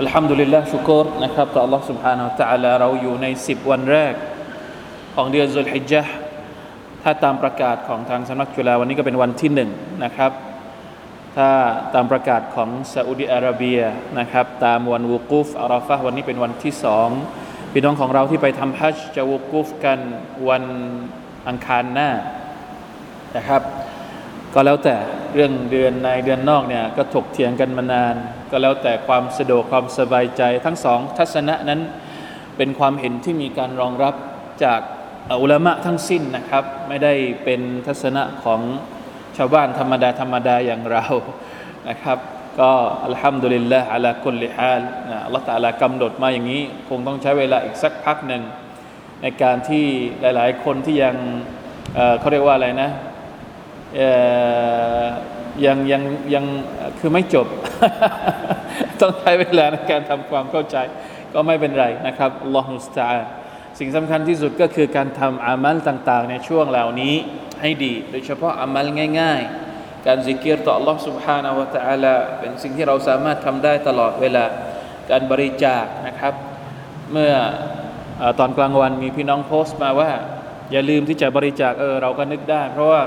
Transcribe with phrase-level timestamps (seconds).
[0.00, 4.14] อัลฮัมดุลิลลาห์ชุกรนะครับต่อ Allah سبحانه และ تعالى เราอยู่ใน 10 วันแรก
[5.14, 6.14] ของเดือนซุลฮิจญะห์
[7.02, 9.70] ถ้าตามประกาศของทางสำนักจุฬาวันนี้ก็เป็นวันที่หนึ่ง
[10.04, 10.32] นะครับ
[11.36, 11.50] ถ้า
[11.94, 13.80] ตามประกาศของซาอุดิอาระเบีย
[14.18, 17.08] นะครับ ตามวันวูกูฟอาราฟะห์วันนี้เป็นวันที่สอง
[17.72, 19.98] พี่น้องของเราที่ไปทำฮัจญ์จะวูกูฟกัน
[20.48, 20.64] วัน
[21.48, 22.10] อังคารหน้า
[23.36, 23.62] นะครับ
[24.53, 24.95] ก็แล้วแต่
[25.35, 28.15] เรื่องเดือนในเดือนนอกเนี่ยก็ถกเถียงกันมานาน
[28.51, 31.81] ก็แล้วแต่ความสะดวกความสบายใจ ทั้งสองทัศนะนั้น
[32.57, 34.15] เป็นความเห็นที่มีการรองรับ
[34.63, 34.79] จาก
[35.41, 38.61] อุลามะทั้งสิ้นนะครับ ไม่ได้เป็นทัศนะของ
[39.37, 41.05] ชาวบ้านธรรมดาธรรมดาอย่างเรา
[41.89, 42.17] นะครับ
[42.59, 42.71] ก็
[43.05, 48.43] อัลฮัมดุลิลละอัลากุลิฮาลนะอัลลอฮฺตะลากำหนดมาอย่างนี้ คงต้องใช้เวลาอีกสักพักหนึ่ง
[49.21, 49.85] ในการที่
[50.21, 51.15] หลาย ๆ คนที่ยัง
[51.95, 52.89] เเขาเรียกว่าอะไรนะ
[55.66, 56.02] ยังยัง
[56.34, 56.44] ยัง
[56.98, 57.46] คือไม่จบ
[59.00, 60.76] ต้องใช้เวลาในการทำความเข้าใจ
[61.34, 63.08] ก็ไม่เป็นไรนะครับอัลลอฮฺมุสตา
[63.78, 67.14] สิ่งสำคัญที่สุดก็คือการทำอามัลต่าง ๆ ในช่วงเหล่านี้
[67.60, 68.86] ให้ดี โดยเฉพาะอามัล
[69.20, 69.40] ง่าย
[69.74, 74.44] ๆ การซิกเกิรต่อ Allah سبحانه และ تعالى เป็นสิ่งที่เราสามารถทำได้ตลอดเวลา
[75.10, 76.34] การบริจาคนะครับ
[77.12, 77.32] เมื่อ
[78.20, 80.10] อตอนกลางวันมีพี่น้องโพสต์มาว่า
[80.72, 83.02] อย่าลืมที่จะบริจาคเออเราก็นึกได้ เพราะว่า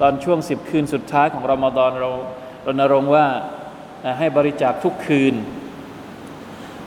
[0.00, 2.10] ตอนช่วงสิบคืนสุดท้ายของรอมฎอนเรา
[2.66, 3.26] รณรงค์ว่า
[4.18, 5.34] ให้บริจาคทุกคืน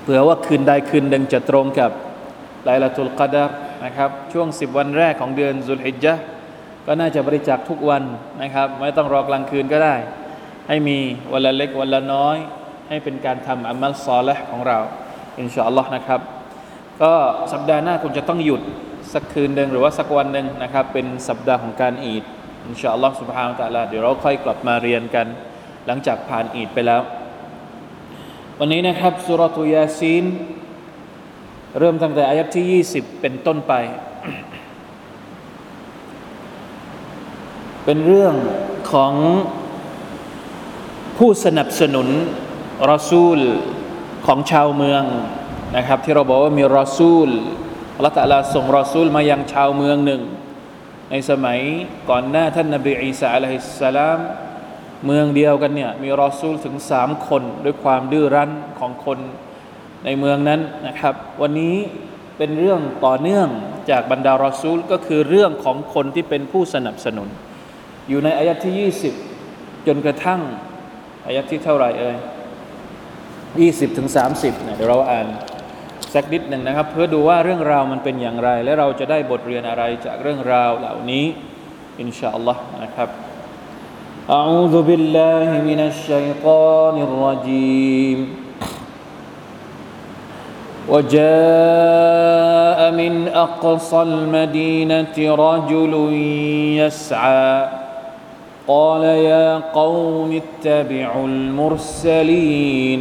[0.02, 1.92] เผื่อว่าคืนใดคืนหนึ่งจะตรงกับ
[2.64, 3.46] ไลลาตุลกัดร
[3.86, 6.14] นะครับช่วงสิบวันแรกของเดือนซุลฮิจญะ
[6.86, 8.04] ก็น่าจะบริจาคทุกวัน
[8.42, 9.96] นะครับ ไม่ต้องรอกลางคืนก็ได้
[10.68, 10.98] ให้มี
[11.32, 12.38] วันละเล็กวันละน้อย
[12.90, 14.78] ให้เป็นการทำعمل صالح ของเรา
[15.40, 16.22] إن شاء الله นะครับ
[17.02, 17.14] ก็
[17.54, 18.62] สัปดาห์หน้าคงจะต้องหยุด
[19.14, 22.24] สักคืนหนึ่งหรือว่าสักวันหนึ่งนะครับ เป็นสัปดาห์ของการอีด
[22.68, 25.28] إن شاء الله سبحانه وتعالى เดี๋ยวเราค่อยกลับมาเรียนกัน
[25.88, 27.02] หลังจากผ่านอีดไปแล้ว
[28.60, 30.26] วันนี้นะครับسورة يس
[31.80, 32.66] เริ่มตั้งแต่อายะฮ์ที่
[32.96, 33.74] 20 เป็นต้นไป
[37.86, 38.36] เป็นเรื่อง
[38.92, 39.14] ของ
[41.18, 42.08] ผู้สนับสนุน
[42.92, 43.40] รอซูล
[44.28, 45.04] ของชาวเมือง
[45.78, 47.30] นะครับ ที่เราบอกว่ามีรอซูล
[48.04, 50.22] ลอัลลาส่งรอซูลมายังชาวเมืองหนึ่ง
[51.16, 51.60] ในสมัย
[52.10, 54.20] ก่อนหน้าท่านนบีอีสาอะลัยฮิสสลาม
[55.06, 59.20] เมืองเดียวกันเนี่ยมีรอซูลถึงสามคนด้วยความดื้อรั้นของคน
[60.06, 61.76] ในเมืองนั้นนะครับ วันนี้
[62.38, 63.48] เป็นเรื่องต่อเนื่อง
[63.90, 67.30] จากบรรดารอซูลก็คือเรื่องของคนที่เป็นผู้สนับสนุน
[68.10, 68.92] อยู่ในอายัดที่
[69.34, 70.42] 20 จนกระทั่ง
[71.26, 72.18] อายัดที่เท่าไหร่เอ่ย
[73.92, 75.28] 20ถึง30เนี่ยเดี๋ยวเราอ่าน
[76.15, 81.25] สักนิดหนึ่งนะครับ เพื่อดูว่าเรื่องราวมันเป็นอย่างไร และเราจะได้บทเรียนอะไรจากเรื่องราวเหล่านี้
[82.01, 83.11] อินชาอัลลอฮ์นะครับ
[84.39, 88.19] أعوذ بالله من الشيطان الرجيم
[90.93, 95.95] وجاء من أقصى المدينة رجل
[96.81, 97.69] يسعى
[98.69, 103.01] قال يا قوم اتبعوا المرسلين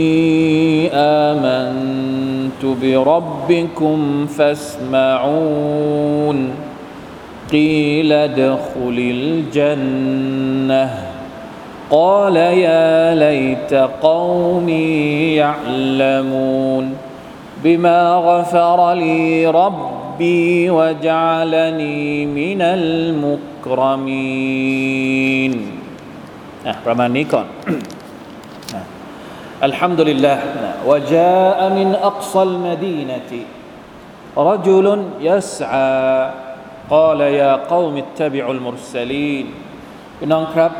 [2.82, 5.58] بربكم فاسمعون
[7.52, 10.84] قيل ادخل الجنة
[11.90, 16.94] قال يا ليت قومي يعلمون
[17.64, 22.62] بما غفر لي ربي وجعلني من
[24.22, 25.52] المكرمين
[26.66, 27.46] อ่ะประมาณนี้ก่อน
[29.68, 30.38] الحمد لله
[30.84, 33.30] وجاء من أقصى المدينة
[34.36, 34.86] رجل
[35.20, 36.30] يسعى
[36.90, 39.46] قال يا قوم اتبعوا المرسلين
[40.18, 40.72] พี่น้องครับ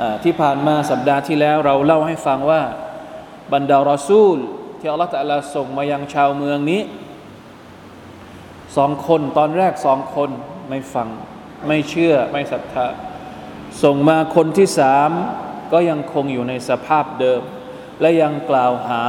[0.00, 2.62] อ่าที่ผ่านมาสัปดาห์ที่แล้วเราเล่าให้ฟังว่า
[3.52, 4.36] บรรดารอซูล
[4.78, 6.82] ที่อัลลอฮฺตะอาลาส่งมายังชาวเมืองนี้
[8.76, 10.30] สองคนตอนแรกสองคน
[10.68, 11.08] ไม่ฟัง
[11.66, 12.86] ไม่เชื่อไม่ศรัทธา
[13.82, 15.10] ส่งมาคนที่สาม
[15.72, 17.42] ก็ยังคงอยู่ในสภาพเดิม
[18.01, 19.03] และยังกล่าวหา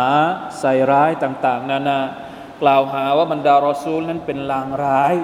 [0.61, 1.99] ใส่ร้ายต่างๆ นานา
[2.63, 5.15] กล่าวหาว่าบรรดารอซูลนั้นเป็นลางร้าย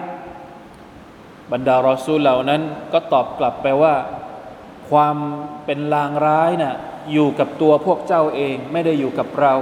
[1.53, 3.95] บรรดารอซูลเหล่านั้นก็ตอบกลับไปว่า
[4.91, 5.17] ความ
[5.65, 6.77] เป็นลางร้ายนะ่ะ
[7.13, 9.55] อยู่กับตัวพวกเจ้าเองไม่ได้อยู่กับเรา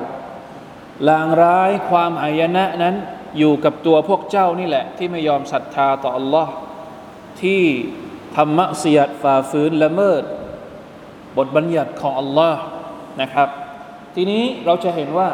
[1.09, 2.97] ลางร้ายความหายนะนั้น
[3.39, 6.49] อยู่กับตัวพวกเจ้านี่แหละ ที่ไม่ยอมศรัทธาต่อ Allah
[7.43, 7.62] ที่
[8.37, 10.23] ทำมะเสียดฝ่าฝืนละเมิด
[11.37, 12.55] บทบัญญัติของ Allah
[13.21, 13.49] นะครับ
[14.16, 15.30] ทีนี้เราจะเห็นว่า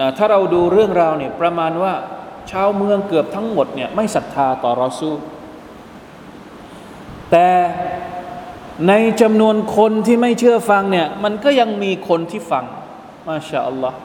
[0.00, 1.94] นะถ้าเราดูเรื่องราวเนี่ยประมาณว่า
[2.50, 5.18] ชาวเมืองเกือบทั้งหมดเนี่ยไม่ศรัทธาต่อรอซูล
[7.30, 7.48] แต่
[8.88, 8.92] ใน
[9.22, 12.64] จำนวนคนที่ไม่เชื่อฟังเนี่ยมันก็ยังมีคนที่ฟัง
[13.26, 13.98] มาชาอัลลอฮ์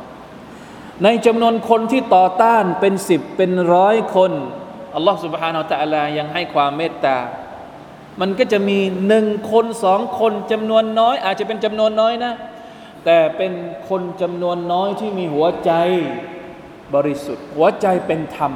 [1.03, 4.31] ในจำนวนคนที่ต่อต้านเป็นสิบเป็นร้อยคน
[4.95, 7.17] อัลลอฮ์ سبحانه และ تعالى ยังให้ความเมตตา
[8.21, 12.33] มันก็จะมีหนึ่งคนสองคนจำนวนน้อย อาจจะเป็นจำนวนน้อยนะ
[13.06, 13.52] แต่เป็น
[13.88, 15.72] คนจำนวนน้อยที่มีหัวใจ
[16.94, 18.52] บริสุทธิ์ หัวใจเป็นธรรม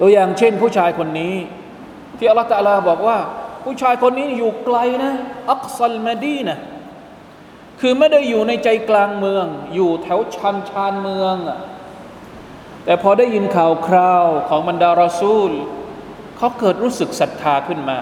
[0.00, 1.34] ตัวอย่างเช่นผู้ชายคนนี้
[2.18, 3.18] ที่อัลลอฮฺตะลาบอกว่า
[3.64, 5.12] ผู้ชายคนนี้อยู่ไกลนะ
[5.52, 6.58] อักซัลมาดีนะ
[7.80, 11.36] คือไม่ได้อยู่ในใจกลางเมือง อยู่แถวชันชานเมือง
[12.84, 15.50] แต่พอได้ยินข่าวคราวของบรรดารอซูล
[16.36, 17.98] เขาเกิดรู้สึกศรัทธาขึ้นมา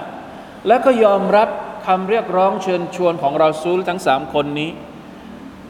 [0.66, 1.48] แล้วก็ยอมรับ
[1.86, 4.70] คำเรียกร้องเชิญชวนของเรอซูลทั้งสามคนนี้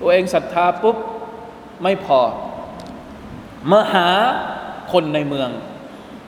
[0.01, 0.97] ตัวเองศรัทธาปุ๊บ
[1.83, 2.21] ไม่พอ
[3.71, 4.09] มาหา
[4.93, 5.51] คนในเมือง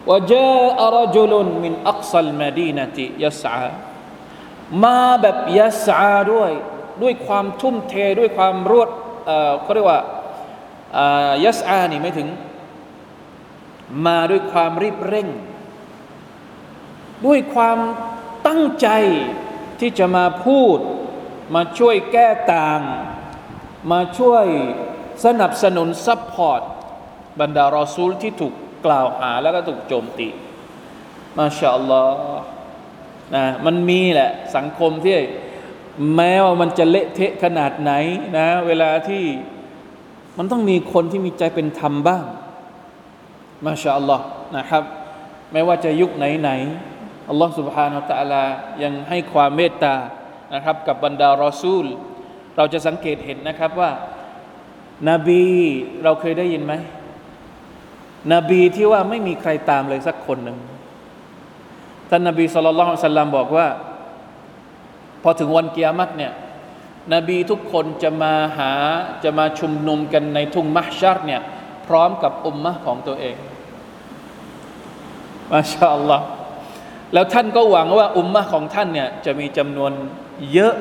[0.09, 0.33] ว่าเจ
[0.81, 3.67] อรจุลุนมินอักซัลมาดีนติยัสอา
[4.85, 6.51] มาแบบยัสอาด้วย
[7.03, 8.91] ด้วยความทุ่มเทด้วยความรวด
[9.27, 10.01] เอ่อเขาเรียกว่า
[11.45, 12.29] ยัสอานี่ไม่ถึง
[14.07, 15.29] มาด้วยความรีบเร่ง
[17.27, 17.79] ด้วยความ
[18.47, 18.89] ตั้งใจ
[19.81, 20.79] ที่จะมาพูด
[21.55, 22.81] มาช่วยแก้ต่าง
[23.93, 24.45] มาช่วย
[25.25, 26.61] สนับสนุน support
[27.41, 28.55] บรรดารอซูลที่ถูก
[28.87, 30.29] กล่าวหาแล้วก็ถูกโจมตี
[31.39, 32.41] ما شاء الله
[33.35, 35.15] นะมันมีแหละสังคมที่
[36.17, 37.93] แม้ว่ามันจะเละเทะขนาดไหน
[38.39, 39.25] นะเวลาที่
[40.39, 42.25] มันต้องมีคนที่มีใจเป็นธรรมบ้าง
[43.65, 44.25] ما شاء الله
[44.57, 44.83] นะครับ
[45.53, 46.51] ไม่ว่าจะยุคไหนไหน
[47.30, 48.44] อัลลอฮ์ سبحانه และ تعالى
[48.84, 49.96] ยังให้ความเมตตา
[50.54, 51.86] นะครับ กับบรรดารอซูล
[52.58, 53.92] เราจะสังเกตเห็นนะครับว่า
[55.10, 55.44] นบี
[56.04, 56.74] เราเคยได้ยินไหม
[58.34, 60.58] นบีที่ว่าไม่มีใครตามเลยสักคนหนึ่ง
[62.10, 63.68] ท่านนบีสุลต่านสัลลัมบอกว่า
[65.24, 66.34] พอถึงวันเกียรติเนี่ย
[67.14, 68.72] นบีทุกคนจะมาหา
[69.24, 71.42] จะมาชุมนุมกันในทุ่งมัชชัดเนี่ย
[71.88, 73.36] พร้อมกับอุมมะของตัวเอง
[75.52, 76.26] มาชาอัลลอฮ์
[77.13, 79.93] แล้วท่านก็หวังว่าอุมมะของท่านเนี่ยจะมีจำนวน
[80.53, 80.75] เยอะ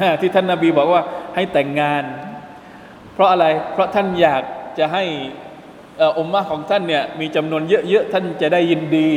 [0.00, 1.02] นะที่ท่านนาบีบอกว่า
[1.34, 2.02] ให้แต่งงาน
[3.12, 4.42] เพราะอะไรเพราะท่านอยาก
[4.78, 5.04] จะให้
[6.18, 9.10] อุมมะของท่านเนี่ยมีจำนวนเยอะๆท่านจะได้ยินดี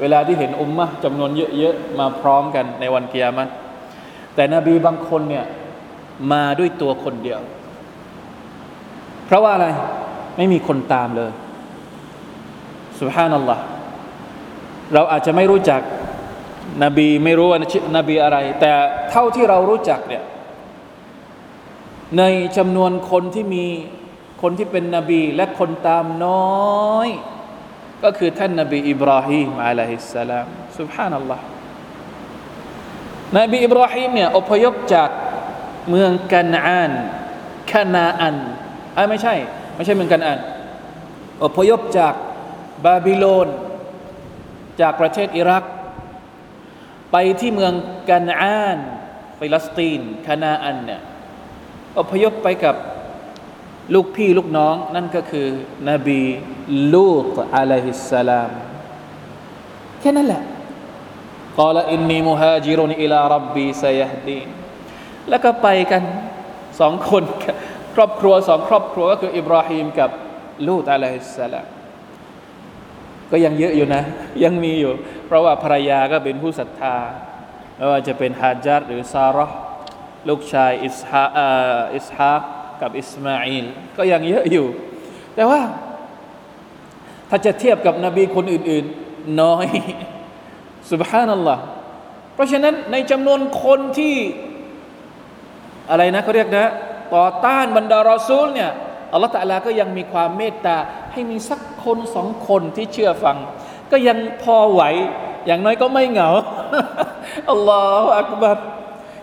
[0.00, 3.50] เวลาที่เห็นอุมมะจำนวนเยอะๆมาพร้อมกันในวันเกียรติ
[4.34, 5.44] แต่นบีบางคนเนี่ย
[6.32, 7.40] มาด้วยตัวคนเดียว
[9.26, 9.66] เพราะว่าอะไร
[10.36, 11.30] ไม่มีคนตามเลย
[13.00, 13.62] สุบฮานัลลอฮ์
[14.94, 15.80] เราอาจจะไม่รู้จัก
[16.84, 17.58] นบีไม่รู้ว่า
[17.96, 18.72] นบีอะไร แต่
[19.10, 20.22] เท่าที่เรารู้จักเนี่ย
[22.18, 22.22] ใน
[22.56, 23.64] จำนวนคนที่มี
[24.42, 26.44] คนที่เป็นนบีและคนตามน้
[26.94, 27.08] อย
[28.04, 30.46] ก็คือท่านนบีอิบราฮิมอะลัยฮิสสลาม
[30.78, 31.44] สุบฮานัลลอฮ์
[33.38, 35.10] นบีอิบราฮิมเนี่ยอพยพจาก
[35.90, 36.92] เมืองกันอาน
[37.72, 38.36] คานาอัน
[38.96, 39.34] อ่ไม่ใช่
[39.76, 40.38] ไม่ใช่เมืองกันอาน
[41.44, 42.14] อพยพจาก
[42.84, 43.48] บาบิโลน
[44.80, 45.64] จากประเทศอิรัก
[47.12, 47.72] ไปที่เมือง
[48.10, 48.78] กันอาน
[49.38, 51.00] ฟิลสตีนคานาอันเนี่ย
[51.98, 52.76] อพยพไปกับ
[53.94, 55.48] ลูกพี่ลูกน้องนั่นก็คือ
[55.90, 56.20] นบี
[56.94, 58.50] ลูต عليه السلام
[60.00, 60.42] แค่นั้นแหละ
[61.56, 64.48] قال إني مهاجر إلى ربي سيهدين
[65.28, 66.02] แล้วก็ไปกัน
[66.80, 67.22] สองคน
[67.94, 70.10] ครอบครัวสองครอบครัวก็คืออิบราฮิมกับ
[70.68, 71.75] ลูตอะลัยฮิสสลาม
[73.30, 74.02] ก็ยังเยอะอยู่นะ
[74.44, 74.92] ยังมีอยู่
[75.26, 76.96] เพราะว่าภรรยาก็เป็นผู้ศรัทธา
[77.76, 79.46] ไม่ว่าจะเป็นฮาจัดหรือซาระ
[80.28, 81.24] ลูกชายอิสฮา
[81.96, 82.32] อิสฮา
[82.80, 83.66] กับอิสมาอิล
[83.96, 84.66] ก็ยังเยอะอยู่
[85.34, 85.60] แต่ว่า
[87.30, 89.66] ถ้าจะเทียบกับนบีคนอื่น ๆ น้อย
[90.90, 91.62] สุบฮานัลลอฮ์
[92.34, 94.14] เพราะฉะนั้นในจำนวนคนที่
[95.90, 96.66] อะไรนะเขาเรียกนะ
[97.14, 98.72] ต่อต้านบรรดารอซูลเนี่ย
[99.13, 100.77] อัลลอฮฺตะลาก็ยังมีความเมตตา
[101.11, 103.37] ให้มีสักคนสองคนที่เชื่อฟัง
[103.91, 104.81] ก็ยังพอไหว
[105.47, 106.29] อย่างน้อยก็ไม่เหงา
[107.51, 108.57] อัลลอฮฺอักบัร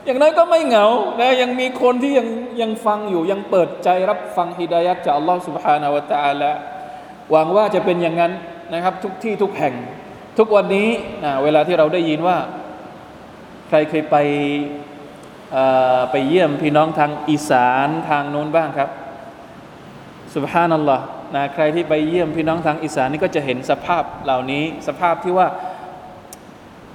[0.04, 0.87] อย่างน้อยก็ไม่เหงา
[1.20, 2.28] นะยังมีคนที่ยัง
[2.60, 6.50] ยังฟังอยู่ ยังเปิดใจรับฟังฮิดายัดจากอัลลอฮฺ سبحانه และ تعالى
[7.30, 8.32] หวังว่าจะเป็นอย่างนั้น
[8.75, 9.75] นะครับ ทุกที่ทุกแห่ง
[10.38, 10.88] ทุกวันนี้
[11.25, 12.38] นะเวลาที่เราได้ยินว่า
[13.68, 14.16] ใครเคยไป
[16.10, 18.90] ไปเยี่ยมพี่น้องทางอีสานทางโน้นบ้างครับ
[20.35, 25.47] สุบฮานัลลอฮ์นะใครที่ไปเยี่ยมพี่น้องทางอีสานนี่ก็จะเห็นสภาพเหล่านี้ สภาพที่ว่า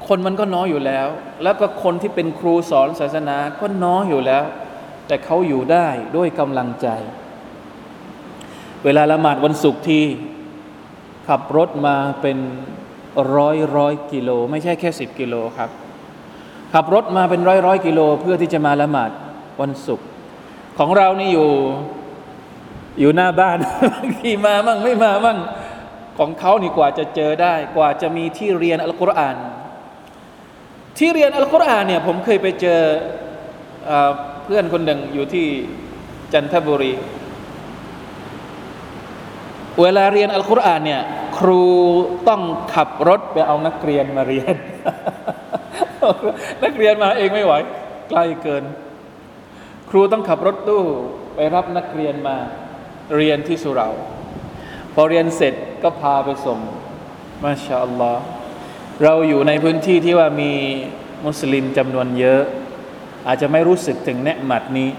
[0.06, 1.06] คนมันก็น้อยอยู่แล้ว
[1.42, 4.44] แล้วก็คนที่เป็นครูสอนศาสนาก็น้อยอยู่แล้ว
[5.06, 6.88] แต่เขาอยู่ได้ด้วยกำลังใจ
[8.84, 10.04] เวลาละหมาดวันศุกร์ที่
[11.28, 12.38] ขับรถมาเป็น
[13.36, 15.70] ร้อยร้อยกิโล ไม่ใช่แค่สิบกิโลครับ
[16.74, 19.10] ขับรถมาเป็นร้อยร้อยกิโล เพื่อที่จะมาละหมาด
[19.60, 20.06] วันศุกร์
[20.78, 21.50] ของเรานี่อยู่
[23.00, 23.58] อยู่หน้าบ้าน
[24.20, 25.38] ที่มามั่งไม่มามั่ง
[26.18, 29.36] ของเขานี่กว่าจะเจอได้ กว่าจะมีที่เรียนอัลกุรอาน
[30.98, 32.80] ที่เรียนอัลกุรอานเนี่ยผมเคยไปเจอ
[34.44, 35.46] เพื่อนคนหนึ่งอยู่ที่
[36.32, 36.92] จันทบุรี
[39.82, 41.02] เวลาเรียนอัลกุรอานเนี่ย
[41.38, 41.62] ครู
[42.28, 42.42] ต้อง
[42.74, 44.54] ขับรถไปเอานักเรียนมาเรียน
[46.64, 47.52] นักเรียนมาเองไม่ไหว
[48.08, 48.64] ใกล้เกิน
[49.90, 50.82] ครูต้องขับรถตู้
[51.34, 52.36] ไปรับนักเรียนมา
[53.16, 53.88] เรียนที่สุรา
[54.94, 56.58] พอเรียนเสร็จก็พาไปส่ง
[57.42, 58.22] มาชาอัลลอฮ์
[59.02, 60.52] เราอยู่ในพื้นที่ที่ว่ามี
[61.26, 62.42] มุสลิมจำนวนเยอะ
[63.26, 64.90] อาจจะไม่รู้สึกถึงเนี๊ยะมัตนี้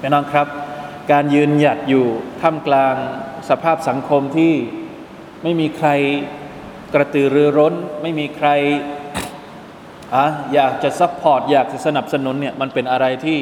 [0.00, 0.48] พี่น้องครับ
[1.12, 2.06] การยืนหยัดอยู่
[2.40, 2.94] ท่ามกลาง
[3.48, 4.54] สภาพสังคมที่
[5.42, 5.88] ไม่มีใคร
[6.94, 8.48] กระตือรือร้น ไม่มีใคร
[10.14, 13.38] อะอยากจะ support อยากจะสนับสนุนเนี่ยมันเป็นอะไรที่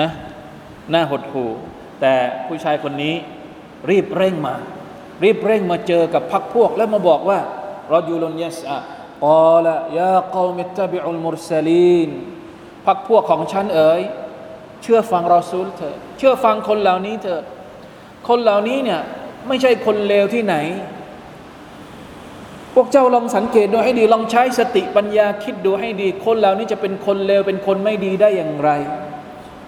[0.00, 0.10] นะ
[0.92, 1.50] น่าหดหู่
[2.00, 2.14] แต่
[2.46, 3.14] ผู้ชายคนนี้
[3.90, 4.54] รีบเร่งมา
[5.24, 7.38] รีบเร่งมาเจอกับพรรคพวก แล้วมาบอกว่า
[7.92, 8.78] รอยูลนยัสอะ
[9.24, 12.10] กอละยาเกามิตบิอุลมุรซาลีน
[12.86, 14.02] พักพวกของฉันเอ๋ย
[14.82, 17.42] เชื่อฟังรอซูลเถอะเชื่อฟังคนเหล่านี้เถอะ
[18.28, 19.00] คนเหล่านี้เนี่ย
[19.48, 20.56] ไม่ใช่คนเลวที่ไหน
[22.74, 28.70] พวกเจ้าลองสังเกตดูให้ดีลองใช้สติปัญญาคิดดูให้ดี คนเหล่านี้จะเป็นคนเลวเป็นคนไม่ดีได้อย่างไร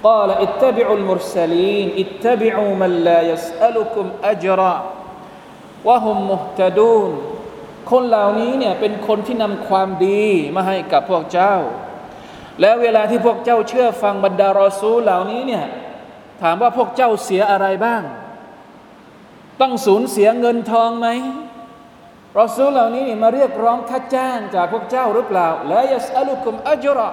[0.07, 4.75] قال اتبعوا المرسلين اتبعوا من لا يسألكم أجرا
[5.87, 7.11] وهم مهتدون
[7.91, 10.23] คนเหล่านี้เนี่ยเป็นคนที่นำความดี
[10.55, 11.55] มาให้กับพวกเจ้า
[12.61, 15.65] แล้วเวลาที่พวกเจ้าเชื่อฟังบรรดารอซูลเหล่านี้เนี่ย
[16.41, 18.01] ถามว่าพวกเจ้าเสียอะไรบ้าง
[19.61, 21.07] ต้องสูญเสียเงินทองไหม
[22.39, 27.09] รอซูลเหล่านี้มาเรียกร้องค่าจ้างจากพวกเจ้าหรือเปล่าและยัสอัลุคุมอัจรอ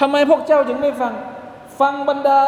[0.00, 1.14] ทำไมพวกเจ้าจึงไม่ฟัง
[1.80, 2.40] ฟังบรรดา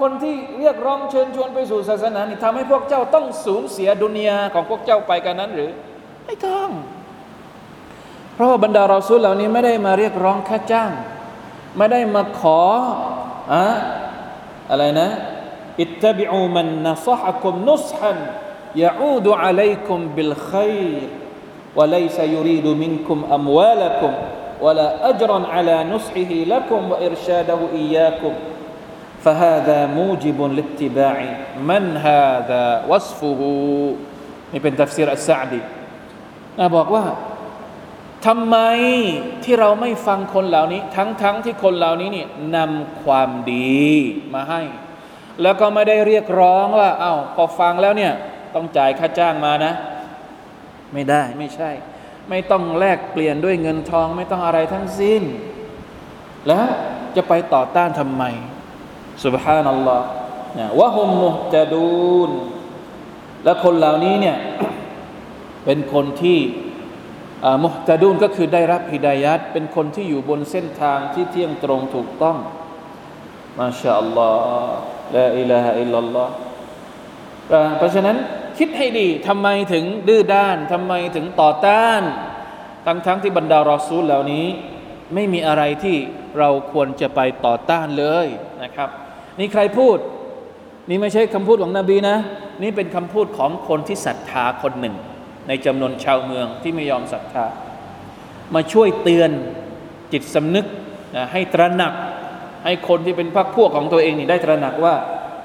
[0.00, 5.70] คนที่เรียกร้องเชิญชวนไปสู่ศาสนานี่ทำให้พวกเจ้าต้องสูญเสียดุนยาของพวกเจ้าไปกันนั้นหรือ
[6.26, 6.68] ไม่ต้อง
[8.34, 10.90] เพราะว่าบรรดาเราซุลเหล่านี้ไม่ได้มาเรียกร้องค่าจ้าง
[11.76, 12.60] ไม่ได้มาขอ
[13.52, 13.64] อะ
[14.70, 15.08] อะไรนะ
[15.80, 18.18] อิตบิอูมันนัซฮะคุมนุสฮัน
[18.82, 21.26] ยาอูดุอะลัยคุมบิลขัยร
[21.76, 24.12] وليس يريد منكم أموالكم
[24.60, 28.32] ولا أجرا على نصحه لكم وإرشاده إياكم
[29.24, 31.18] فهذا موجب لاتباع
[31.70, 33.40] من هذا وصفه
[34.52, 35.60] นี่เป็นตัฟซีรอัสซาดี
[36.58, 37.04] นะบอกว่า
[38.26, 38.56] ทำไม
[39.44, 42.26] ที่เราไม่ฟังคนเหล่านี้ ทั้งๆทที่คนเหล่านี้นี่
[42.56, 43.80] นำความดี
[44.34, 44.62] มาให้
[45.42, 48.12] แล้วก็ไม่ได้เรียกร้องว่า เอา้าพอฟังแล้วเนี่ย
[48.54, 49.72] ต้องจ่ายค่าจ้างมานะ
[50.92, 51.70] ไม่ได้ไม่ใช่
[52.30, 55.22] ไม่ต้องแลกเปลี่ยนด้วยเงินทอง ไม่ต้องอะไรทั้งสิ้น
[56.46, 56.66] แล้ว
[57.16, 58.24] จะไปต่อต้านทำไม
[59.24, 60.06] سبحان อัลลอฮ์
[60.58, 62.30] นะวะฮุมมุตดูน
[63.44, 64.36] และคนเหล่านี้เนี่ย
[65.64, 66.38] เป็นคนที่
[67.64, 72.36] มุตดูนก็คือได้รับฮิดายัดเป็นคนที่อยู่บนเส้นทางที่เที่ยงตรงถูกต้อง
[73.58, 74.76] มาชาอัลลอฮ์
[75.14, 76.32] ลาอิลาฮะอิลลัลลอฮ์
[77.78, 78.16] เพราะฉะนั้น
[78.58, 82.02] คิดให้ดีทำไมถึงดื้อด้านทำไมถึงต่อต้าน
[82.86, 84.46] ทั้งทั้งที่บรรดารอซูลเหล่านี้
[85.14, 85.96] ไม่มีอะไรที่
[86.38, 88.26] เราควรจะไปต่อต้านเลย
[88.62, 88.90] นะครับ
[89.40, 89.98] นี่ใครพูด
[90.88, 92.16] นี่ไม่ใช่คำพูดของนบีนะ
[92.62, 94.94] นี่เป็นคำพูดของคนที่ศรัทธาคนหนึ่ง
[95.48, 97.44] ในจำนวนชาวเมืองที่ไม่ยอมศรัทธา
[98.54, 99.30] มาช่วยเตือน
[100.12, 100.66] จิตสำนึก
[101.16, 101.92] นะให้ตระหนัก
[102.64, 104.94] ให้คนที่เป็นพรรคพวกของตัวเองนี่ได้ตระหนักว่า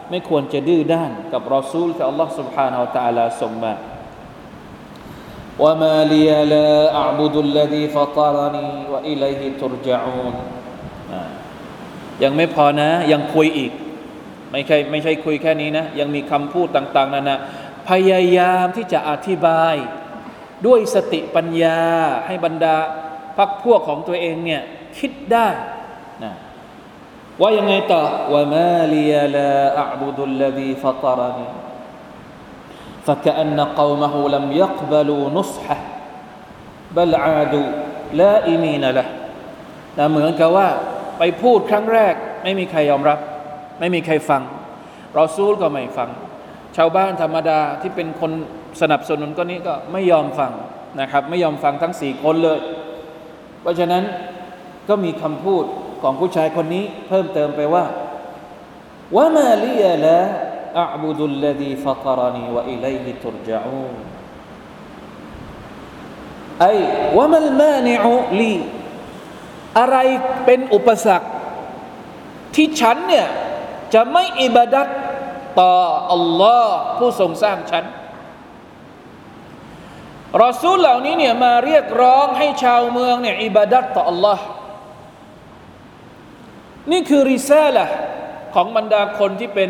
[0.09, 3.73] ไม่ควรจะดื้อด้านกับรอซูลที่อัลลอฮ์ سبحانه และ تعالى ส่งมา
[5.63, 10.33] وما لي لا أعبد الذي فطرني وإليه ترجعون
[12.23, 13.71] ยังไม่พอนะ ยังคุยอีก
[14.51, 17.35] ไม่ใช่ไม่ใช่คุยแค่นี้นะ ยังมีคำพูดต่างๆนานา
[17.89, 19.75] พยายามที่จะอธิบาย
[20.67, 21.79] ด้วยสติปัญญา
[22.27, 22.75] ให้บรรดา
[23.37, 24.61] พักพวกของตัวเองเนี่ย
[24.97, 25.47] คิดได้
[26.23, 26.33] นะ
[27.41, 28.03] ว่ายังไงต่อ
[28.33, 31.47] ว่ามาลียลาอับุดุลลดีฟัตรนี
[33.07, 35.77] فكأن قومه لم يقبلوا نصحه
[36.95, 37.69] بل عادوا
[38.13, 39.07] لائمين له
[39.97, 40.67] นะเหมือนกับว่า
[41.17, 43.19] ไปพูดครั้งแรก ไม่มีใครยอมรับ
[43.79, 44.41] ไม่มีใครฟัง
[45.19, 46.09] รอซูลก็ไม่ฟัง
[46.77, 48.31] ชาวบ้านธรรมดาที่เป็นคน
[48.81, 50.51] สนับสนุนก็นี้ก็ไม่ยอมฟัง
[50.99, 52.59] นะครับ ไม่ยอมฟังทั้งสี่คนเลย
[53.61, 54.03] เพราะฉะนั้น
[54.89, 55.63] ก็มีคำพูด
[56.01, 57.85] ของผู้ชายคนนี้เพิ่มเติมไปว่า
[59.15, 60.19] ว่ามาลียละ
[60.75, 63.95] أعبد الذي فطرني وإليه ترجعون
[66.61, 66.77] أي
[67.17, 68.53] وما المانع لي
[69.79, 69.97] อะไร
[70.45, 71.27] เป็นอุปสรรค
[72.55, 73.27] ที่ฉันเนี่ย
[73.93, 74.87] จะไม่อิบาดัต
[75.61, 75.75] ต่อ
[76.13, 77.85] อัลลอฮ์ผู้ทรงสร้างฉัน
[80.43, 84.43] รอซูลเหล่านี้เนี่ยมาเรียกร้องให้ชาวเมืองเนี่ยอิบาดัตต่ออัลลอฮ์
[86.91, 87.85] นี่คือริซาละ
[88.53, 89.69] ของบรรดาคนที่เป็น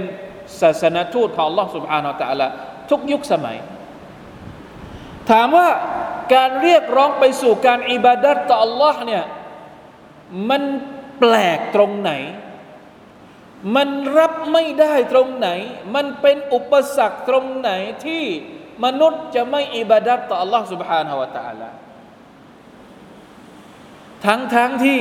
[0.62, 2.48] ศาสนทูตของ Allah سبحانه และ تعالى
[2.90, 3.58] ทุกยุคสมัย
[5.32, 5.70] ถามว่า
[6.34, 9.24] การเรียกร้องไปสู่การอิบาดัตต่อ Allah เนี่ย
[10.50, 10.64] มัน
[11.20, 12.12] แปลกตรงไหน
[13.76, 15.50] มันรับไม่ได้ตรงไหน
[15.96, 17.72] มันเป็นอุปสรรคตรงไหน
[18.06, 18.24] ที่
[18.86, 21.70] มนุษย์จะไม่อิบาดัตต่อ Allah سبحانه และ تعالى
[24.26, 25.00] ทั้งทั้งที่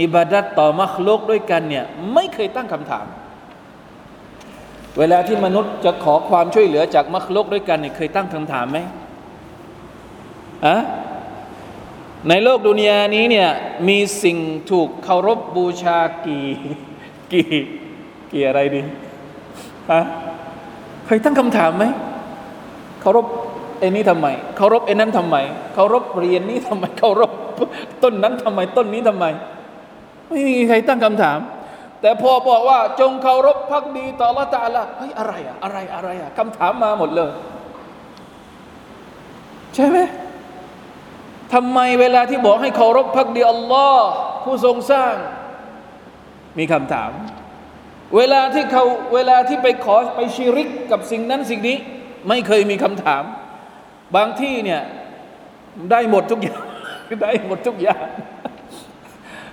[0.00, 1.84] อิบาดัตต่อมัคลุกด้วยกันเนี่ย
[2.14, 3.06] ไม่เคยตั้งคำถาม
[4.98, 8.78] เวลาที่มนุษย์จะขอความช่วยเหลือจากมรรคโลกด้วยกันเนี่ยเคยตั้งคำถามไหม
[10.66, 10.76] อะ
[12.28, 13.48] ในโลกดุนยานี้เนี่ย
[13.88, 14.38] มีสิ่ง
[14.70, 16.46] ถูกเคารพบบูชากี่
[17.31, 17.47] กี่
[18.31, 18.81] กี่อะไรดี
[19.91, 20.01] ฮะ
[21.05, 21.85] เคยตั้งคำถามไหม
[23.01, 23.25] เคารพ
[23.79, 25.35] ไอ้นี้ทำไมเคารพไอ้นั้นทำไม
[25.73, 27.31] เคารพเรียนนี้ทำไมเคารพ
[28.03, 29.25] ต้นนั้นทำไมต้นนี้ทำไม
[30.29, 31.39] ไม่มีใครตั้งคำถาม
[32.01, 37.31] แต่พอบอกว่าจงเคารพพักดีต่อละตาละเฮ้ยอะไรอะอะไรอะไรอะคำถามมาหมดเลย
[39.75, 39.97] ใช่ไหม
[41.53, 44.07] ทำไมเวลาที่บอกให้เคารพพักดีอัลลอฮ์
[44.43, 45.13] ผู้ทรงสร้าง
[46.59, 47.11] มีคำถาม
[48.15, 51.77] เวลาที่เขาเวลาที่ไปขอไปชิริกกับสิ่งนั้นสิ่งนี้
[52.29, 53.23] ไม่เคยมีคำถาม
[54.15, 54.81] บางที่เนี่ย
[55.91, 56.63] ได้หมดทุกอย่าง
[57.23, 58.05] ได้หมดทุกอย่าง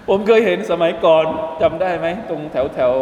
[0.08, 1.26] ผมเคยเห็นสมัยก่อน
[1.62, 2.92] จำได้ไหม ตรงแถวแถว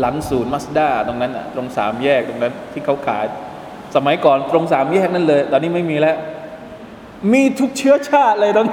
[0.00, 3.26] หลังศูนย์มัสด้าตรงนั้นอะตรงสามแยกตรงนั้นที่เขาขาย
[3.96, 6.16] สมัยก่อนตรงสามแยกนั่นเลย ตอนนี้ไม่มีแล้ว
[7.32, 8.68] มีทุกเชื้อชาติเลยตรง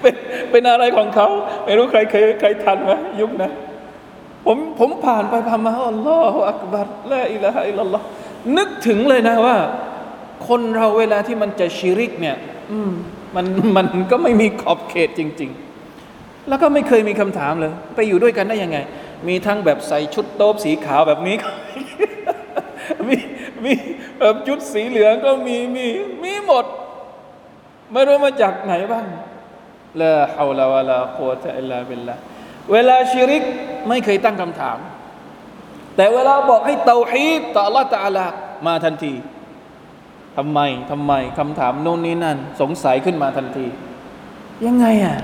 [0.00, 0.14] เป็น
[0.50, 1.28] เป็นอะไรของเขา
[1.64, 3.50] ไม่รู้ใครเคยใครทันไหมยุคนะ
[4.46, 8.02] ผมผมผ่านไปผ่านมาอัลลอฮฺอักบัรละอิละฮะอิลลัลลอฮ
[8.58, 9.56] นึกถึงเลยนะว่า
[10.48, 12.36] คนเราเวลาที่มันจะชิริกเนี่ย
[12.72, 12.92] อืม
[13.36, 15.50] มันมันก็ไม่มีขอบเขตจริง
[15.98, 18.78] ๆ แล้วก็ไม่เคยมีคำถามเลย ไปอยู่ด้วยกันได้ยังไง
[19.28, 21.36] มีทั้งแบบใส่ชุดโต๊บสีขาวแบบนี้
[23.08, 23.16] มี
[23.64, 23.72] มี
[24.18, 25.86] แบบชุดสีเหลืองก็มีมี
[26.24, 26.64] มีหมด
[27.92, 29.04] ไม่รู้มาจากไหนบ้าง
[30.00, 32.14] ละฮาวลาวะลาโคตะอิลลาบิลละ
[32.72, 33.42] เวลาชิริก
[33.88, 34.78] ไม่เคยตั้งคำถาม
[35.96, 38.26] แต่เวลาบอกให้เตาฮีดต่อ Allah ตาลา
[38.66, 39.14] มาทันที
[40.36, 43.66] ทำไมทำไมคำถามโน่นนี้นั่น สงสัยขึ้นมาทันที
[44.66, 45.16] ยังไงอะ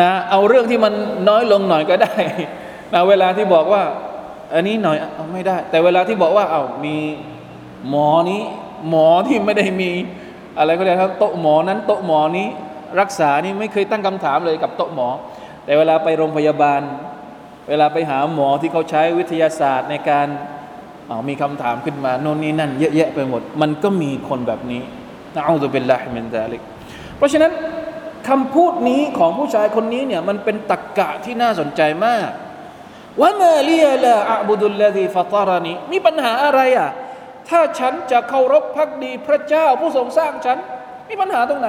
[0.00, 0.92] นะเอาเรื่องที่มัน
[1.28, 2.14] น้อยลงหน่อยก็ได้
[2.94, 3.82] นะเวลาที่บอกว่า
[4.54, 6.96] อันนี้หน่อยเอาไม่ได้ แต่เวลาที่บอกว่า เอามี
[7.88, 8.42] หมอนี้
[8.88, 9.90] หมอที่ไม่ได้มี
[10.58, 12.48] อะไรก็ได้ครับโต๊ะหมอนั้นโต๊ะหมอนี้
[13.00, 15.08] รักษานี่ไม่เคยตั้งคำถามเลยกับโต๊ะหมอ
[15.64, 16.80] แต่เวลาไปโรงพยาบาล
[17.68, 20.28] เวลาไปหาหมอที่เขาใช้วิทยาศาสตร์ในการ
[21.28, 24.82] มีคำถามขึ้นมาโน่นนี่นั่นเยอะแยะไปหมด มันก็มีคนแบบนี้
[25.34, 26.62] นะอูซุบิลลาฮิมินซาลิก
[27.16, 27.52] เพราะฉะนั้น
[28.28, 32.28] คำพูดนี้ของผู้ชายคนนี้เนี่ยมันเป็นตรกกะที่น่าสนใจมาก
[33.20, 36.90] ว่ามาลียลาอับุดุลลดีฟตารานีมีปัญหาอะไรอะ
[37.48, 40.58] ถ้าฉันจะเคารพพักดีพระเจ้าผู้ทรงสร้างฉัน
[41.08, 41.68] มีปัญหาตรงไหน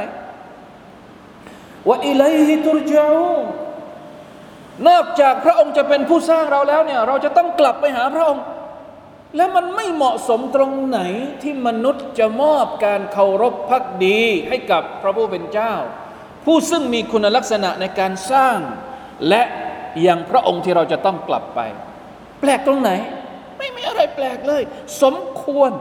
[1.87, 3.31] ว่าอิลัยฮิตุรจาอู
[4.87, 8.43] นอกจากพระองค์จะเป็นผู้สร้างเราแล้วเนี่ยเราจะต้องกลับไปหาพระองค์
[9.37, 10.99] แล้วมันไม่เหมาะสมตรงไหน
[11.41, 15.73] ที่มนุษย์จะมอบการเคารพพักดีให้กับพระผู้เป็นเจ้า
[16.45, 18.57] ผู้ซึ่งมีคุณลักษณะในการสร้าง
[19.29, 19.43] และ
[20.07, 21.59] ยังพระองค์ที่เราจะต้องกลับไป
[22.41, 22.91] แปลกตรงไหน
[23.59, 24.61] ไม่มีอะไรแปลกเลย
[25.01, 25.71] สมควร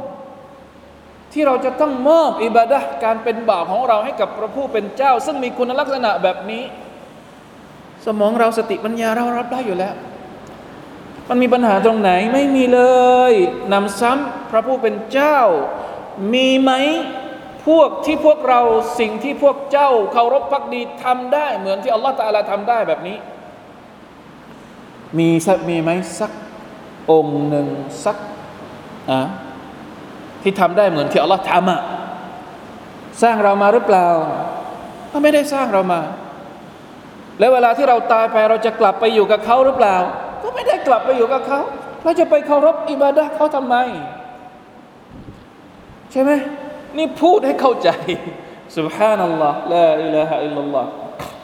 [1.33, 6.63] ที่เราจะต้องมอบอิบาดะการเป็นบ่าวของเราให้กับพระผู้เป็นเจ้า ซึ่งมีคุณลักษณะแบบนี้
[8.07, 9.95] สมองเราสติปัญญาเรารับได้อยู่แล้ว
[11.29, 12.81] มันมีปัญหาตรงไหนไม่มีเล
[13.33, 13.35] ย
[13.73, 15.39] นำซ้ำพระผู้เป็นเจ้า
[16.35, 16.73] มีไหม
[17.67, 18.61] พวกที่พวกเรา
[18.99, 23.17] สิ่งที่พวกเจ้าเคารพพักดีทำได้เหมือนที่อัลลอฮฺตาลาทำได้แบบนี้
[25.19, 26.33] มีสักมีไหมสัก
[27.11, 27.67] องค์หนึ่ง
[28.05, 28.17] สัก
[29.11, 29.21] อะ
[30.44, 31.82] ที่ทำได้เหมือนที่อัลลอฮฺทำอะ
[33.22, 34.08] สร้างเรามาหรือเปล่า
[35.12, 36.02] ก็ไม่ได้สร้างเรามา
[37.40, 39.96] แล้วเวลาที่เราตายไปเราจะกลับไปอยู่กับเขาหรือเปล่า
[40.44, 41.62] ก็ไม่ได้กลับไปอยู่กับเขา
[42.04, 43.76] เราจะไปเคารพอิบาดะเขาทำไม
[46.12, 46.32] ใช่ไหม
[46.98, 47.90] นี่พูดให้เข้าใจ
[48.78, 50.86] سبحان الله لا إله إلا الله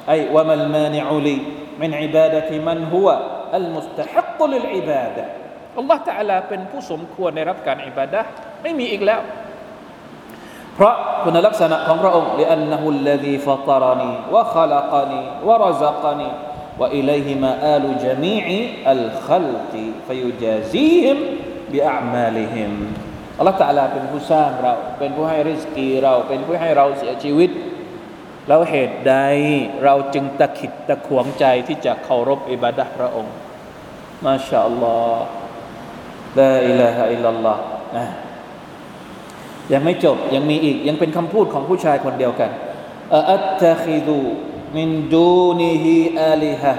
[0.09, 1.37] أي وما المانع لي
[1.81, 3.07] من عبادة من هو
[3.53, 5.25] المستحق للعبادة
[5.77, 8.21] อัลลอฮฺตะลาเป็นผู้สมควรในรับการอิบาดะ
[8.61, 9.21] ไม่มีอีกแล้ว
[10.75, 16.29] เพราะคุณลักษณะของพระองค์ لأنه الذي فطرني وخلقني ورزقني
[16.79, 18.45] وإليه مآل جميع
[18.95, 19.73] الخلق
[20.07, 21.17] فيجازيهم
[21.71, 22.71] بأعمالهم
[23.37, 27.49] อัลลอฮฺตะลาเป็นผู้สร้างเรา เป็นผู้ให้ริสกีเรา เป็นผู้ให้เราเสียชีวิต
[28.47, 29.15] แล้วเหตุใด
[29.83, 33.35] เราจึงตะขิดตะขวงใจที่จะเคารพอิบาดะพระองค์
[34.25, 35.23] มาชาอัลลอฮ์
[36.38, 37.62] ลาอิลาฮะอิลลัลลอฮ์
[39.72, 42.50] ยังไม่จบยังมีอีกยังเป็นคำพูดของผู้ชายคนเดียวกัน
[43.32, 44.20] อัตตะคิดู
[44.76, 46.74] มินดูนีฮีอาลิฮะ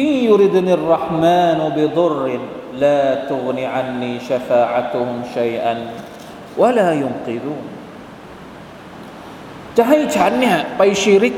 [0.00, 2.42] อินยูริดนิรรห์มานุบิดุริน
[2.84, 5.78] ลาตุกนิอันนีชฟาอะตุฮุมชัยอัน
[6.60, 7.54] วะลายุนกิดู
[9.76, 11.34] จะให้ฉันเนี่ยไปชีริก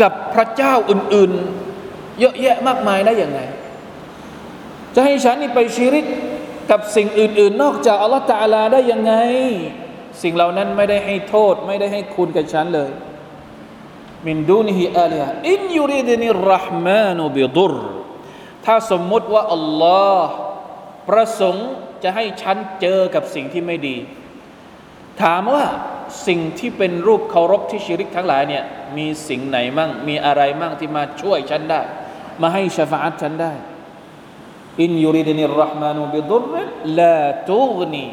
[0.00, 1.32] กับพระเจ้าอื่น
[1.76, 3.40] ๆ เยอะแยะมากมายได้อย่างไง
[4.96, 6.06] จะให้ฉันนี่ไปชีริก
[6.70, 9.14] กับสิ่งอื่น ๆ นอกจากอัลลอฮฺตาลาได้ยังไง
[10.22, 12.90] สิ่งเหล่านั้นไม่ได้ให้โทษ ไม่ได้ให้คุณกับฉันเลย
[14.26, 17.74] มินดูนิฮิอาลีฮะอินยูริดนิรห์มานุบิดุร
[18.64, 20.32] ถ้าสมมุติว่าอัลลอฮ์
[21.08, 21.68] ประสงค์
[22.02, 23.96] จะให้ฉันเจอกับสิ่งที่ไม่ดี
[25.22, 25.64] ถามว่า
[26.26, 28.64] สิ่งที่เป็นรูปเคารพที่ชิริกทั้งหลายเนี่ย
[28.96, 31.82] มีสิ่งไหนมั่งมีอะไรมั่งที่มาช่วยฉันได้
[32.42, 33.52] มาให้ชฟาอัตฉันได้
[34.81, 36.43] อินยูริดนิรห์มานุบิดุร
[36.99, 38.05] ลาตุกนี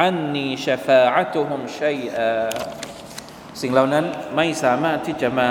[0.00, 2.54] อันนีชฟาอัตุฮุมชัยอา
[3.60, 4.04] สิ่งเหล่านั้น
[4.36, 5.50] ไม่สามารถที่จะมา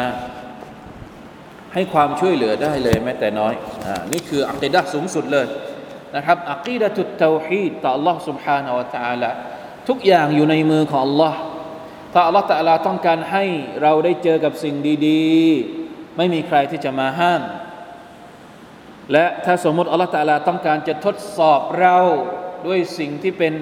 [1.74, 3.54] ให้ความช่วยเหลือได้เลยแม้แต่น้อย
[3.86, 5.48] อ่านี่คืออัคดะสูงสุดเลย
[6.15, 9.32] นะครับอัคีดะตุตเตาฮีดต่อ Allah سبحانه และ تعالى
[9.89, 11.34] ทุกอย่างอยู่ในมือของ Allah
[12.13, 13.45] ถ้า Allah تعالى ต้องการให้
[13.82, 14.76] เราได้เจอกับสิ่ง
[15.08, 17.41] ดีๆ ไม่มีใครที่จะมาห้าม
[19.12, 21.97] และถ้าสมมติอัลลอฮฺตาลาต้องการจะทดสอบเรา
[22.67, 23.55] ด้วยสิ่งที่เป็น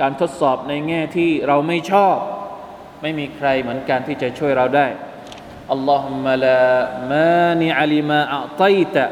[0.00, 2.16] การทดสอบในแง่ที่เราไม่ชอบ
[3.02, 4.86] ไม่มีใครเหมือนกันที่จะช่วยเราได้
[5.72, 6.62] อัลลอฮฺมะลา
[7.12, 9.04] มานิอัลิมาอัตัยตะ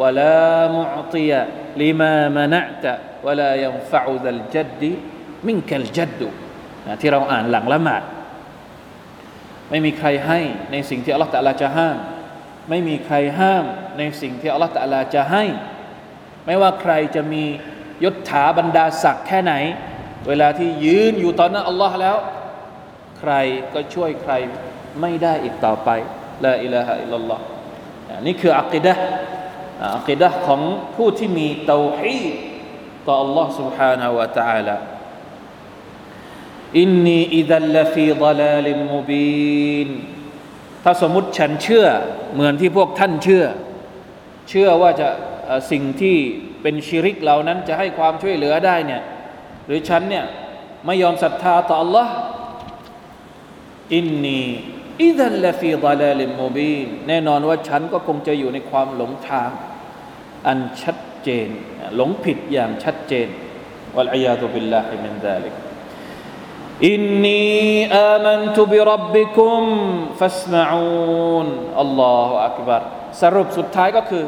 [0.00, 1.40] วะลามุอติยะ
[1.82, 2.92] ลิมามะนะตะ
[3.26, 4.90] วะลายัมฟะอุดัลจัดดิ
[5.46, 6.28] มินกัลจัดดุ
[7.00, 8.02] ที่เราอ่านหลังละหมาด
[9.70, 11.96] ไม่มีใครให้ในสิ่งที่อัลลอฮฺตาลาจะห้าม
[12.69, 13.65] ไม่มีใครห้าม
[13.97, 15.43] ในสิ่งที่อัลลอฮฺตะลาจะให้
[16.45, 17.43] ไม่ว่าใครจะมี
[18.03, 19.53] ยศถาบรรดาศักดิ์แค่ไหน
[20.27, 22.17] เวลาที่ยืนอยู่ตอนนั้นอัลลอฮ์แล้ว
[23.19, 23.33] ใคร
[23.73, 24.33] ก็ช่วยใคร
[25.01, 25.89] ไม่ได้อีกต่อไป
[26.45, 27.43] ลาอิลาฮะอิลลัลลอฮ์
[28.25, 28.93] นี่คืออักิดะ
[29.97, 30.61] อักิดะของ
[30.95, 32.33] ผู้ที่มีเตาฮีด
[33.07, 34.75] ต่อ Allah سبحانه และ تعالى
[36.79, 39.89] อินนีอิดัลลฟีดลาลิมมุบีน
[40.84, 41.86] ถ้าสมมติฉันเชื่อ
[42.34, 43.44] เหมือนที่พวกท่านเชื่อ
[44.48, 45.08] เชื่อว่าจะ
[45.70, 46.16] สิ่งที่
[46.62, 49.02] เป็นชิริกเหล่านั้นจะให้ความช่วยเหลือได้เนี่ย
[49.66, 50.24] หรือฉันเนี่ย
[50.86, 52.08] ไม่ยอมศรัทธาต่อ Allah
[53.94, 54.42] อินนี
[55.02, 56.76] อิดัลลฟีดลาลิมมูบี
[57.08, 59.50] แน่นอนว่าฉันก็คงจะอยู่ในความหลงทาง
[60.46, 61.48] อันชัดเจน
[61.96, 63.28] หลงผิดอย่างชัดเจน
[63.96, 65.54] วัลอียาตุบิลลาฮิมินซาลิก
[66.88, 67.44] อินนี
[67.94, 69.62] อามันตุบิรับบิคุม
[70.20, 71.46] ฟัสมาอูน
[71.80, 72.82] อัลลอฮฺอักบัร
[73.20, 74.24] สรุปสุดท้ายก็คือ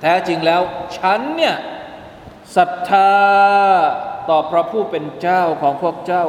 [0.00, 0.62] แท้จริงแล้ว
[0.96, 1.56] ฉันเนี่ย
[2.56, 3.12] ศรัทธา
[4.28, 6.26] ต่อพระผู้เป็นเจ้าของพวกเจ้า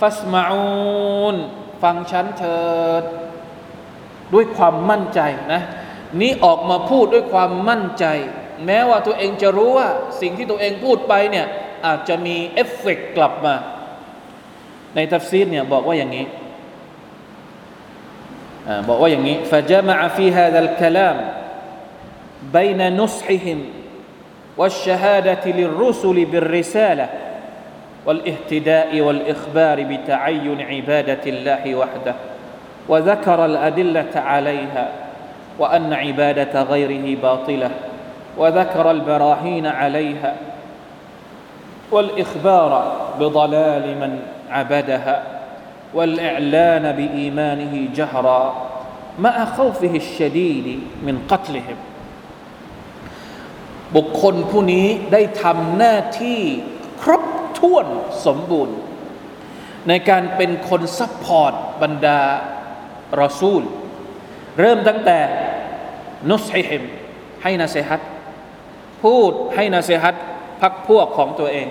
[0.00, 1.36] ฟัสมาอูน
[1.82, 2.68] ฟังฉันเถิ
[3.00, 3.04] ด
[4.34, 5.20] ด้วยความมั่นใจ
[5.52, 5.62] นะ
[6.20, 8.06] นี้ออกมาพูดด้วยความมั่นใจ
[8.66, 9.88] แม้ว่าตัวเองจะรู้ว่า
[10.20, 11.46] สิ่งที่ตัวเองพูดไปเนี่ย
[11.86, 13.54] อาจจะมีเอฟเฟกกลับมา
[14.95, 16.25] ในทัฟซีดเนี่ยบอกว่าอย่างนี้
[18.89, 21.17] บอกว่าอย่างนี้ فجمع في هذا الكلام
[22.53, 23.59] بين نصحهم
[24.57, 27.09] والشهادة للرسل بالرسالة
[28.05, 32.15] والاهتداء والإخبار بتعين عبادة الله وحده
[32.87, 34.85] وذكر الأدلة عليها
[35.59, 37.71] وأن عبادة غيره باطلة
[38.37, 40.35] وذكر البراهين عليها
[41.91, 42.71] والإخبار
[43.19, 44.11] بضلال من
[44.49, 45.23] عبدها
[45.93, 48.43] والإعلان بإيمانه جهرا
[49.19, 50.67] مع خوفه الشديد
[51.05, 51.79] من قتلهم
[53.95, 56.39] บุคคลผู้นี้ได้ทำหน้าที่
[57.01, 57.23] ครบ
[57.59, 57.85] ถ้วน
[58.25, 58.77] สมบูรณ์
[59.87, 62.19] ในการเป็นคนซัพพอร์ตบรรดา
[63.21, 63.63] รอซูล
[64.59, 65.19] เริ่มตั้งแต่
[66.31, 66.83] นุสฮิฮิม
[67.43, 68.01] ให้นาเซฮัต
[69.03, 70.15] พูดให้นาเซฮัต
[70.60, 71.68] พักพวกของตัวเอง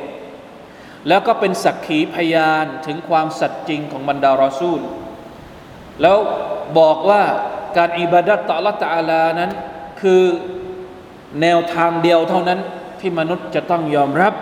[1.08, 4.82] แล้วก็เป็นสักขีพยานถึงความสัตย์จริงของบรรดารอซูล
[6.02, 6.18] แล้ว
[6.80, 7.24] บอกว่า
[7.78, 9.52] การอิบาดัตต่อ الله تعالى นั้น
[10.02, 10.24] คือ
[11.42, 12.60] แนวทางเดียวเท่านั้น
[13.00, 14.34] ที่มนุษย์จะต้องยอมรับ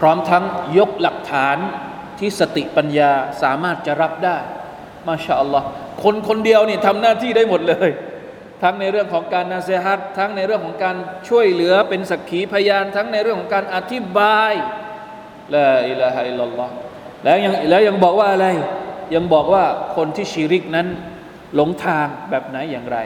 [0.00, 0.44] พร้อมทั้ง
[0.78, 1.56] ยกหลักฐาน
[2.18, 3.10] ที่สติปัญญา
[3.42, 4.36] สามารถจะรับได้
[5.06, 5.66] มาชาอัลลอฮ์
[6.02, 7.90] คนคนเดียวนี่ทำหน้าที่ได้หมดเลย
[8.62, 10.96] ทั้งในเรื่องของการนาเซฮัตทั้งในเรื่องของการ
[11.28, 14.52] ช่วยเหลือเป็นสักขีพยาน ทั้งในเรื่องของการอธิบาย
[15.54, 16.70] ละอิลาฮะอิลลัลลอฮ
[17.24, 18.46] แล้วยังแล้วยังบอกว่าอะไร
[19.14, 19.64] ยังบอกว่า
[19.96, 20.86] คนที่ชีริกนั้น
[21.54, 22.98] หลงทางแบบไหนอย่างไร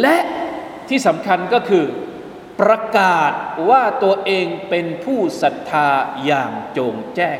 [0.00, 0.16] และ
[0.88, 1.84] ที่สำคัญก็คือ
[2.60, 3.32] ประกาศ
[3.68, 5.88] ว่าตัวเองเป็นผู้ศรัทธา
[6.26, 7.38] อย่างโจงแจ้ง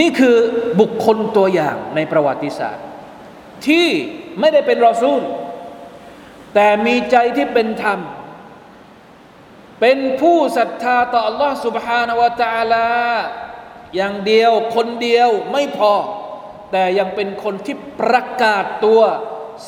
[0.00, 0.36] นี่คือ
[0.80, 2.84] บุคคลตัวอย่างในประวัติศาสตร์
[3.66, 3.88] ที่
[4.39, 5.21] ไม่ได้เป็นรอซูล
[6.53, 7.99] แต่มีใจที่เป็นธรรม
[9.81, 12.87] เป็นผู้ศรัทธาต่อ Allah سبحانه และ تعالى
[13.95, 15.93] อย่างเดียวคนเดียวไม่พอ
[16.71, 19.01] แต่ยังเป็นคนที่ประกาศตัว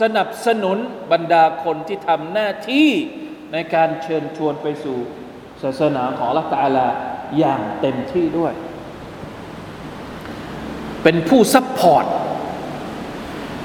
[0.02, 0.78] สนับสนุน
[1.12, 2.89] บรรดาคนที่ทำหน้าที่
[3.54, 4.98] ในการเชิญชวนไปสู่
[5.62, 6.88] ศาสนาของละตาลา
[7.38, 8.54] อย่างเต็มที่ด้วย
[11.04, 12.06] เป็นผู้ซัพพอร์ต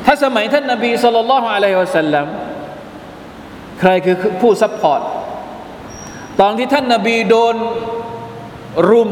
[0.06, 2.28] ถ้าสมัยท่านนาบี صلى الله عليه وسلم
[3.80, 5.02] ใครคือผู้ support
[6.42, 7.56] ตอนที่ท่านนาบีโดน
[8.90, 9.12] รุม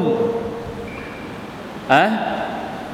[1.93, 2.05] อะ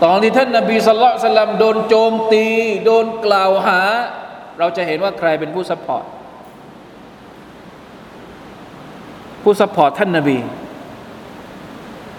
[0.04, 2.46] ตอนที่ท่านนบี صلى الله عليه وسلم โดนโจมตี
[2.86, 3.80] โดนกล่าวหา
[4.60, 6.06] เราจะเห็นว่าใครเป็นผู้ support
[9.44, 10.38] ผู้ support ท่านนบี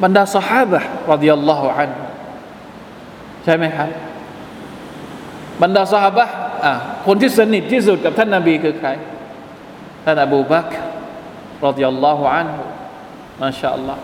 [0.02, 0.80] บรรดาสหายบะ
[1.12, 1.90] รดิยัลลอฮุอัน
[3.44, 3.88] ใช่ไหมครับ
[5.62, 6.24] บรรดาสหาบะ
[7.06, 8.88] คนที่สนิทที่สุดกับท่านนบีคือใคร
[10.04, 10.68] ท่านอบูบัก
[11.66, 12.48] رضي الله عنه
[13.40, 14.02] ما شاء الله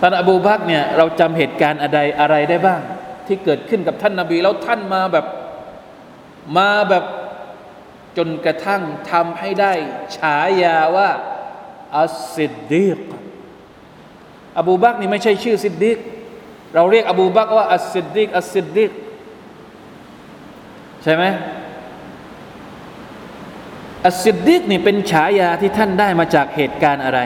[0.00, 2.80] ท่านอบูบักเนี่ยเราจำเหตุการณ์อะไรอะไรได้บ้าง
[3.26, 5.26] ที่เกิดขึ้นกับท่านนาบี แล้วท่านมาแบบ
[6.56, 7.04] มาแบบ
[8.16, 9.72] จนกระทั่งทำให้ได้
[10.16, 11.10] ฉายาว่า
[11.98, 13.00] อัสซิดดีก
[14.58, 15.98] อบูบักนี่ไม่ใช่ชื่อซิดดีก
[16.74, 18.90] เราเรียกอบูบักว่าอัสซิดดีกอัสซิดดีก
[21.02, 21.24] ใช่ไหม
[24.06, 27.20] อัสซิดดีกนี่เป็นฉายาที่ท่านได้มาจากเหตุการณ์อะไร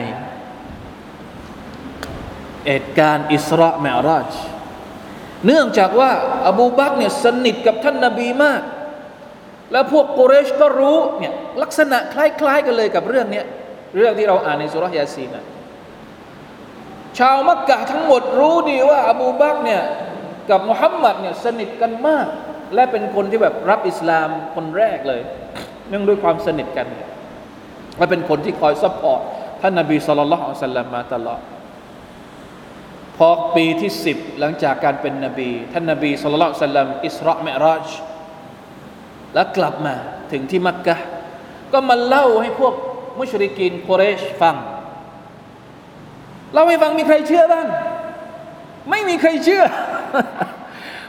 [2.67, 4.31] เหตุการณ์อิสราเมราจ
[5.45, 6.11] เนื่องจากว่า
[6.47, 8.61] อบูบักเนี่ยสนิทกับท่านนาบีมาก
[9.71, 13.43] แล้วพวกกุเรชก็รู้เนี่ยลักษณะคล้าย ๆ กันเลยกับเรื่องนี้
[13.97, 15.43] เรื่องที่เราอ่านในสุรยาซีนะ
[17.17, 19.81] ชาวมักกะทั้งหมดรู้ดีว่า อบูบักเนี่ย
[20.49, 22.27] กับมุฮัมมัดเนี่ยสนิทกันมาก
[22.73, 25.21] และเป็นคนที่แบบรับอิสลามคนแรกเลย
[25.89, 26.87] เนื่องด้วยความสนิทกัน
[27.97, 29.21] และเป็นคนที่คอย support
[29.61, 31.41] ท่านนาบี صلى الله عليه وسلم มาตลอด
[33.17, 37.87] พอปีที่สิบหลังจากการเป็นนบี ท่านนบี صلى الله عليه وسلم อิสรออ์เมียะอ์รอจ
[39.33, 39.95] แล้วกลับมา
[40.31, 40.95] ถึงที่มักกะ
[41.73, 42.73] ก็มาเล่าให้พวก
[43.19, 44.55] มุชริกีนกุเรชฟัง
[46.53, 47.67] เล่าให้ฟังมีใครเชื่อบ้าง
[48.89, 49.63] ไม่มีใครเชื่อ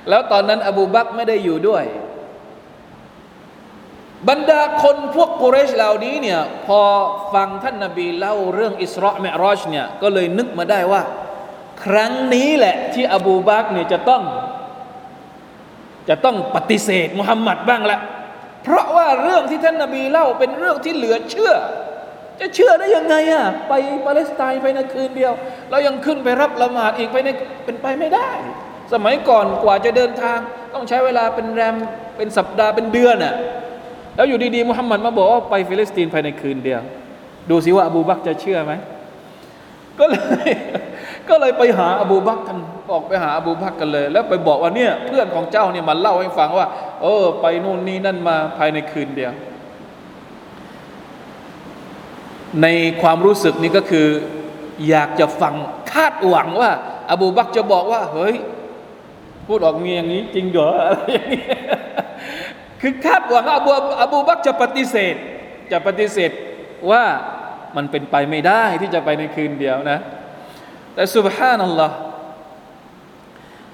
[0.08, 1.84] แล้วตอนนั้น อบูบักไม่ได้อยู่ด้วย
[4.28, 6.80] บรรดาคนพวกกุเรชเหล่านี้เนี่ยพอ
[7.34, 11.02] ฟังท่านนาบีเล่าเรื่องอิสราเมรอชเนี่ยก็เลยนึกมาได้ว่า
[11.84, 14.22] ครั้งนี้แหละที่อบูบักเนี่ยจะต้อง
[16.08, 17.98] จะต้องปฏิเสธมุฮัมมัดบ้างละ
[18.64, 21.52] เพราะว่าเรื่องที่ท่านนาบีเล่าเป็นเรื่องที่เหลือเชื่อ
[22.40, 23.72] จะเชื่อได้ยังไงอะไป
[24.06, 25.32] ปาเลสไตน์ไปในคืนเดียว
[25.70, 27.28] เรายังขึ้นไปรับละหมาดอีกไปใน
[27.64, 28.30] เป็นไปไม่ได้
[28.92, 30.38] สมัยก่อนกว่าจะเดินทาง
[30.74, 31.76] ต้องใช้เวลาเป็นแรม
[32.16, 33.34] เป็นสัปดาห์เป็นเดือนอะ
[34.16, 36.80] แล้วอยู่ดีๆมุฮัมมัดมาบอกว่าไปฟิลิสตินภายในคืนเดียว
[37.50, 38.72] ดูสิว่าอบูบักจะเชื่อไหม
[39.98, 40.16] ก็เล
[40.48, 40.50] ย
[41.28, 42.58] ก็เลยไปหาอบูบักกัน
[42.92, 46.66] ออกไปหาอบูบักกันเลย แล้วไปบอกว่าเนี่ยเพื่อนของเจ้าเนี่ยมาเล่าให้ฟังว่า
[47.02, 49.32] เออ ไปนู่นนี่นั่นมาภายในคืนเดียว
[52.62, 52.66] ใน
[53.02, 54.06] ความรู้สึกนี้ก็คือ
[54.88, 55.54] อยากจะฟัง
[55.92, 56.70] คาดหวังว่า
[57.10, 58.34] อบูบักจะบอกว่า เฮ้ย
[59.48, 61.44] พูดออกมีอย่างนี้จริงเหรออะไรอย่างนี้
[62.80, 63.70] คือคาดหวังอบู
[64.02, 65.16] อบูบักจะปฏิเสธ
[65.72, 66.30] จะปฏิเสธ
[66.90, 67.04] ว่า
[67.76, 69.98] มันเป็นไปไม่ได้ที่จะไปในคืนเดียวนะ
[70.94, 71.96] แต่สุบฮานัลลอฮ์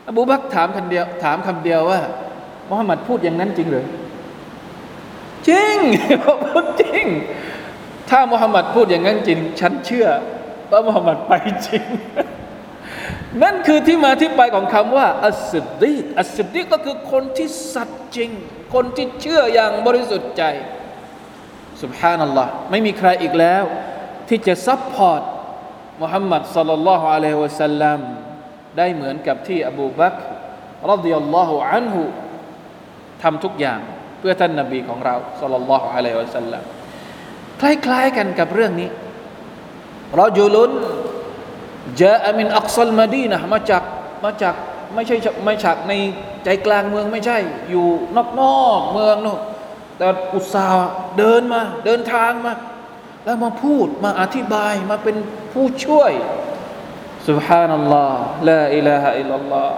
[0.09, 2.01] อบูบักถามคำเดียวถามคำเดียวว่า
[2.71, 3.87] มุฮัมมัดพูดอย่างนั้นจริงหรือ
[5.49, 5.77] จริง
[6.25, 7.05] พูดจริง
[8.11, 10.09] ถ้ามุฮัมมัดพูดอย่างนั้นจริง ฉันเชื่อ
[10.71, 11.33] ว่ามุฮัมมัดไป
[11.67, 11.85] จริง
[13.42, 18.31] นั่นคือที่มาที่ไปของคำว่า الصديق الصديقก็คือคนที่สัตย์จริง
[18.75, 20.42] คนที่เชื่ออย่างบริสุทธิ์ใจ
[21.83, 23.64] سبحان اللهไม่มีใครอีกแล้ว
[24.29, 25.23] ที่จะ support
[26.03, 28.01] มุฮัมมัดصلى الله عليه وسلم
[28.79, 30.16] ได้เหมือนกับที่อบูบัก
[30.90, 32.03] รดิยัลลอฮุอันฮุ
[33.22, 33.81] ทำทุกอย่าง
[34.18, 36.62] เพื่อท่านนบีของเราสัลลัลลอฮุอะลัยฮิวะสัลลัม
[37.61, 38.88] คล้ายๆกันกับเรื่องนี้
[40.20, 40.70] รอจุลุน
[42.02, 43.84] จาอมินอักซัลมาดีนะมาจาก
[44.24, 44.56] มาจาก
[44.93, 45.15] ไม่ใช่
[45.46, 45.93] ไม่ฉากใน
[46.43, 47.38] ใจกลางเมืองไม่ใช่
[47.70, 47.88] อยู่
[48.39, 49.39] นอกๆเมืองนู่น
[49.98, 52.54] แต่อุตส่าห์เดินมาเดินทางมา
[53.26, 55.15] แล้วมาพูดมาอธิบายมาเป็น
[55.54, 56.12] ผู้ช่วย
[57.28, 59.76] سبحان อัลลอฮ์ลาอิลาฮะอิลลัลลอฮ์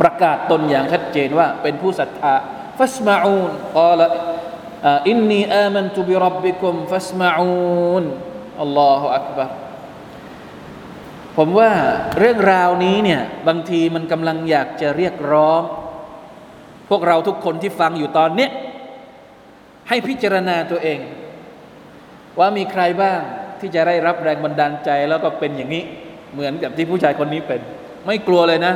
[0.00, 2.34] ประกาศตนอย่างชัดเจนว่าเป็นผู้ศรัทธา
[2.78, 4.12] ฟัสมาอูนกล่า
[4.96, 8.04] วอินนีอามันตุบิรับบิคุมฟัสมาอูน
[8.62, 9.50] อัลลอฮฺอักบาร
[11.37, 11.71] ผมว่า
[12.19, 15.61] เรื่องราวนี้เนี่ยบางทีมันกำลังอยากจะเรียกร้อง
[16.89, 18.47] พวกเราทุกคนที่ฟังอยู่ตอนนี้
[19.89, 20.99] ให้พิจารณาตัวเอง
[22.39, 23.19] ว่ามีใครบ้าง
[23.59, 25.83] ที่จะได้รับแรงบันดาลใจแล้วก็เป็นอย่างนี้
[26.33, 27.61] เหมือนกับที่ผู้ชายคนนี้เป็น
[28.05, 28.73] ไม่กลัวเลยนะ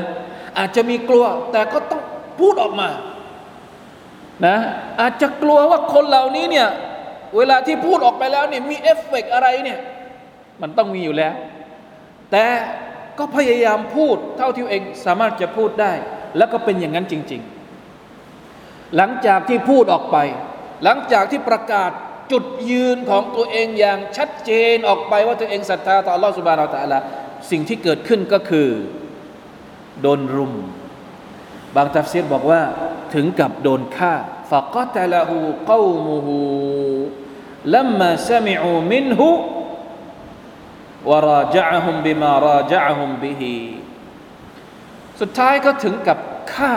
[0.58, 2.02] อาจจะมีกลัวแต่ก็ต้อง
[2.39, 2.89] พูดออกมา
[4.45, 4.56] นะ
[5.02, 6.67] อาจจะกลัวว่าคนเหล่านี้เนี่ย
[7.38, 9.80] เวลาที่พูดออกไปแล้วเนี่ยมีเอฟเฟกอะไรเนี่ย
[10.62, 11.34] มันต้องมีอยู่แล้ว
[12.32, 12.48] แต่
[13.20, 15.94] ก็พยายามพูดเท่าที่เองสามารถจะพูดได้
[16.38, 17.41] แล้วก็เป็นอย่างนั้นจริง
[18.17, 20.17] ๆ หลังจากที่พูดออกไป
[20.84, 21.91] หลังจากที่ประกาศ
[22.32, 27.00] จุดยืนของตัวเองอย่างชัดเจนออกไปว่าตัวเองศรัทธาต่อลอสุบานเราตะละ
[27.52, 28.67] สิ่งที่เกิดขึ้นก็คือ
[30.02, 30.54] โดนรุม
[31.76, 32.62] บางทัฟซีรบอกว่า
[33.13, 34.13] ถึงกับโดนฆ่า
[34.50, 35.38] ฟะกตะละหู
[35.70, 36.39] กาวมูหู
[37.76, 39.28] ลัมมาซมิอูมินหู
[41.07, 43.42] فقتله قومه لما سمعوا منه وراجعهم بما راجعهم به
[45.21, 46.19] สุดท้ายก็ถึงกับ
[46.53, 46.73] ฆ่า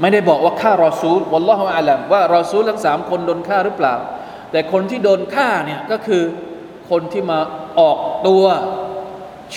[0.00, 3.94] ไม่ได้บอกว่าฆ่ารอซูลวัลลอฮฺอาลัมว่ารอซูลทั้งสามคนโดนฆ่าหรือเปล่า
[4.50, 6.22] แต่คนที่โดนฆ่าเนี่ยก็คือ
[6.90, 7.38] คนที่มา
[7.80, 8.44] ออกตัว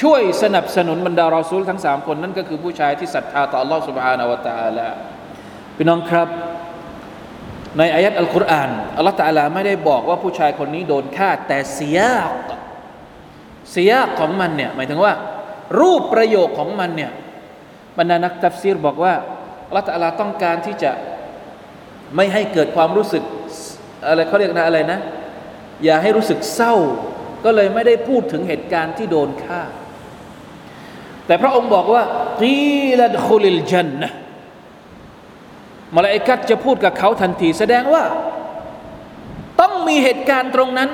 [0.01, 4.87] ช่วยสนับสนุนบรรดารอซูลทั้งสามคนนั่นก็คือผู้ชายที่ศรัทธาต่อ Allah سبحانه และ تعالى
[5.75, 6.27] พี่น้องครับ
[7.78, 12.30] ในอายัดอัลกุรอานอัลลอฮฺตาลาไม่ได้บอกว่าผู้ชายคนนี้โดนฆ่า แต่เสียก
[13.72, 15.12] เสียกของมันเนี่ยหมายถึงว่า
[15.80, 17.10] รูปประโยคของมันเนี่ย
[17.98, 19.14] บรรดานักตัฟซีรบอกว่า
[19.68, 20.90] อัลลอฮฺตาลาต้องการที่จะ
[22.16, 23.22] ไม่ให้เกิดความรู้สึก
[24.06, 24.98] อะไรเขาเรียกนะอะไรนะ
[25.84, 26.74] อย่าให้รู้สึกเศร้า
[27.44, 29.62] ก็เลยไม่ได้พูดถึงเหตุการณ์ที่โดนฆ่า
[31.26, 32.02] แต่พระองค์บอกว่า
[32.42, 34.10] กีลดคุลิลจันนะ
[35.96, 38.04] มาลาอิกัดจะพูดกับเขาทันทีแสดงว่า
[39.60, 40.90] ต้องมีเหตุการณ์ตรงนั้น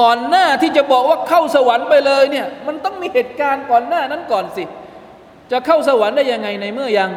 [0.00, 4.64] ก่อนหน้าที่จะบอกว่าเข้าสวรรค์ไปเลยเนี่ยมันต้องมีเหตุการณ์ก่อนหน้านั้นก่อนสิ
[5.52, 7.10] จะเข้าสวรรค์ได้ยังไงในเมื่อยัง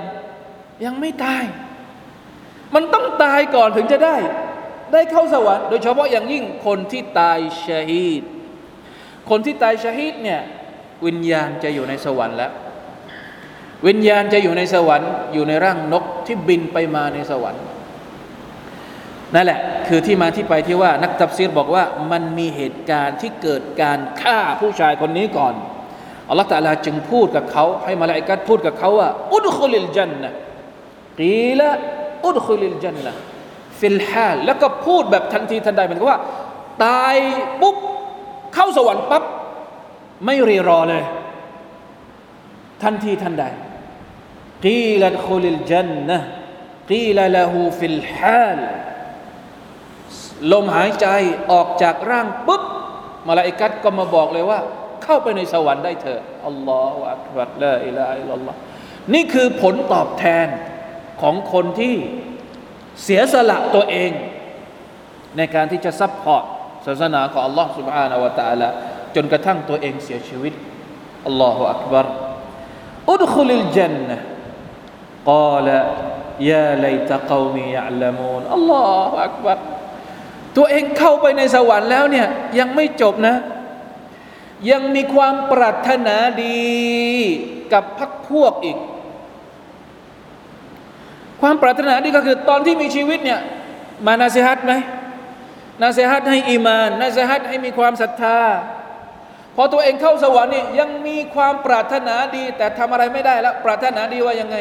[0.86, 1.44] ยังไม่ตาย
[2.76, 4.16] มันต้องตายก่อนถึงจะได้
[4.94, 8.24] ได้เข้าสวรรค์โดยเฉพาะอย่างยิ่งคนที่ตายชาฮีด
[9.30, 10.42] คนที่ตายชาฮีดเนี่ย
[11.06, 12.52] วิญญาณจะอยู่ในสวรรค์แล้ว
[13.88, 17.64] วิญญาณจะอยู่ในสวรรค์ อยู่ในร่างนกที่บินไปมาในสวรรค์
[19.36, 25.54] นั่นแหละ คือที่มาที่ไปที่ว่านักตับซีรบอกว่ามันมีเหตุการณ์ที่เกิดการฆ่าผู้ชายคนนี้ก่อน
[26.30, 30.30] อัลลอฮฺตาลาจึงพูดกับเขาให้มาลาอิกัดพูดกับเขาว่า อุดคุลิลจันนะ
[31.20, 31.70] กีละ
[32.26, 33.14] อุดคุลิลจันนะ
[33.80, 36.20] ฟิลฮาลแล้วก็พูดแบบทันทีทันใดเหมือนกับว่า
[36.86, 37.16] ตาย
[37.62, 37.78] ปุ๊บ
[38.56, 39.24] เข้าสวรรค์ปั๊บ
[40.26, 41.04] ไม่รีรอเลย
[42.84, 43.44] ทันทีทันใด
[44.67, 46.19] กีลัดคุลิลจันนะ
[46.91, 48.61] กีลาลาหูฟิลฮาล
[50.53, 51.07] ลมหายใจ
[51.53, 52.63] ออกจากร่างปุ๊บ
[53.29, 54.59] มาลาอิกัดก็มาบอกเลยว่า
[55.03, 58.55] เข้าไปในสวรรค์ได้เถอะอัลลอฮฺอักบัรละอิลาอิลลอฮ
[59.15, 60.47] นี่คือผลตอบแทน
[61.23, 61.95] ของคนที่
[63.05, 64.11] เสียสละตัวเอง
[65.37, 66.45] ในการที่จะซัพพอร์ต
[66.87, 68.69] ศาสนาของ Allah سبحانه และ تعالى
[69.15, 70.53] จนกระทั่งตัวเองเสียชีวิต
[71.27, 72.07] อัลลอฮฺอักบัร
[73.11, 74.19] อุดคุลิลจันนะ
[75.27, 75.69] قال
[76.41, 79.59] يا ليت قومي يعلمون อัลลอฮฺอักบัร
[80.57, 82.27] ตัวเองเข้าไปในสวรรค์แล้วเนี่ย
[82.59, 83.37] ยังไม่จบนะ
[84.71, 86.61] ยังมีความปรารถนาดี
[87.73, 88.79] กับพักพวกอีก
[91.41, 93.41] ความปรารถนาดีก็คือตอนที่มีชีวิตเนี่ย
[94.07, 94.73] มานาสิฮัตไหม
[95.83, 98.41] นาสิฮัตให้อีมานนาสิฮัตให้มีความศรัทธา
[99.57, 104.57] พอตัวเองเข้าสวรรค์นี่ยังมีความปรารถนาดี แต่ทำอะไรไม่ได้แล้วปรารถนาดีว่ายังไง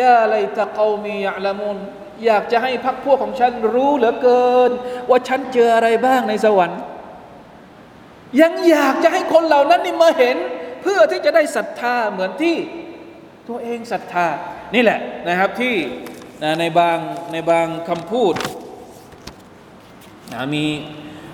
[0.00, 1.78] ยาไลตะกามียะละมุน
[2.24, 4.70] อยากจะให้พักพวกของฉันรู้เหลือเกิน
[5.08, 6.80] ว่าฉันเจออะไรบ้างในสวรรค์
[8.40, 10.36] ยังอยากจะให้คนเหล่านั้นนี่มาเห็น
[10.82, 12.56] เพื่อที่จะได้ศรัทธาเหมือนที่
[13.48, 14.26] ตัวเองศรัทธา
[14.74, 15.74] นี่แหละนะครับที่
[16.60, 16.98] ในบาง
[17.32, 18.34] ในบางคำพูด
[20.54, 20.64] มี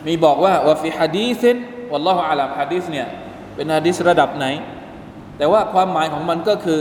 [0.06, 1.56] มีบอกว่าว่าฟิฮะดีซิน
[1.92, 3.08] วัลลอฮุอาลัมฮะดีษเนี่ย
[3.54, 4.46] เป็นฮะดีษระดับไหน
[5.38, 6.80] แต่ว่าความหมายของมันก็คือ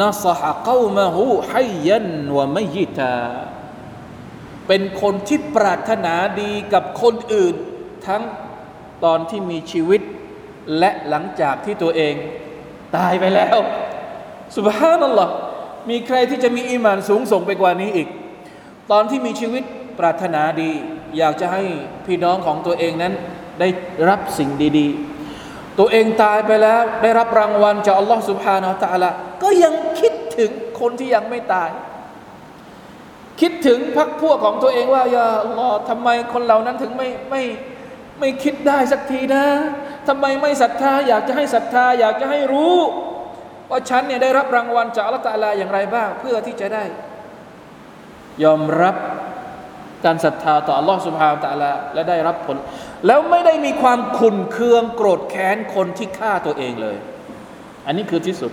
[0.00, 3.14] นัสฮะกอมะฮูฮัยยันวะมัยิตา
[4.66, 7.54] เป็นคนที่ปรารถนาดีกับคนอื่น
[8.06, 8.22] ทั้ง
[9.04, 10.00] ตอนที่มีชีวิต
[10.78, 12.14] และหลังจากที่ตัวเอง
[12.96, 13.56] ตายไปแล้ว
[14.56, 15.32] สุบฮานัลลอฮ์
[15.90, 18.08] มีใครที่จะมีอีมานสูงส่งไปกว่านี้อีก
[18.90, 19.62] ตอนที่มีชีวิต
[19.98, 20.70] ปรารถนาดี
[21.18, 21.62] อยากจะให้
[22.06, 23.12] พี่น้องของตัวเองนั้น
[23.60, 23.68] ได้
[24.08, 24.86] รับสิ่งดี
[25.32, 31.70] ๆ ตัวเองตายไปแล้ว ได้รับรางวัลจากอัลลอฮ์สุบฮานาอัลลอฮ์ ก็ยังคิดถึงคนที่ยังไม่ตาย
[33.40, 35.26] คิดถึงพักพวกของตัวเองว่าอย่า
[35.58, 37.42] ลอทำไมคนเหล่านั้นถึงไม่ไม่
[38.20, 39.44] ไม่คิดได้สักทีนะ
[40.08, 42.76] ทำไมไม่ศรัทธา อยากจะให้ศรัทธา อยากจะให้รู้
[43.70, 46.84] ว่าฉันเนี่ยได้รับรางวัลจากอัลตัลลาอย่างไรบ้าง เพื่อที่จะได้
[48.44, 48.96] ยอมรับ
[50.04, 52.56] การศรัทธาต่ออัลลอฮ์สุบฮานตะลาและได้รับผล
[53.06, 56.96] แล้วไม่ได้มีความขุนเคืองโกรธแค้นคนที่ฆ่าตัวเองเลย
[57.86, 58.52] อันนี้คือที่สุด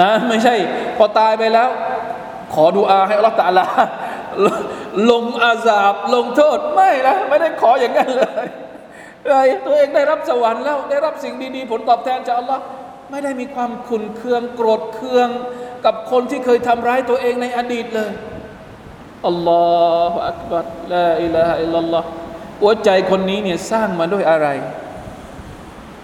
[0.00, 0.54] นะไม่ใช่
[0.96, 1.70] พอตายไปแล้ว
[2.54, 3.66] ขอดูอาให้ Allah ตาลา
[5.10, 8.48] ลงอาซาบ ลงโทษไม่นะไม่ได้ขออย่างนั้นเลย
[9.66, 12.58] ตัวเองได้รับสวรรค์แล้วได้รับสิ่งดีๆ ผลตอบแทนจาก Allah
[13.10, 15.28] ไม่ได้มีความขุนเคืองโกรธเคือง
[15.84, 18.10] กับคนที่เคยทำร้ายตัวเองในอดีตเลย
[19.26, 22.04] อัลลอฮฺอักบัรลาอิลาฮะอิลลัลลอฮ
[22.60, 24.48] หัวใจคนนี้เนี่ยสร้างมาด้วยอะไร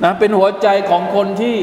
[0.05, 1.57] นะเป็นหัวใจของคนที่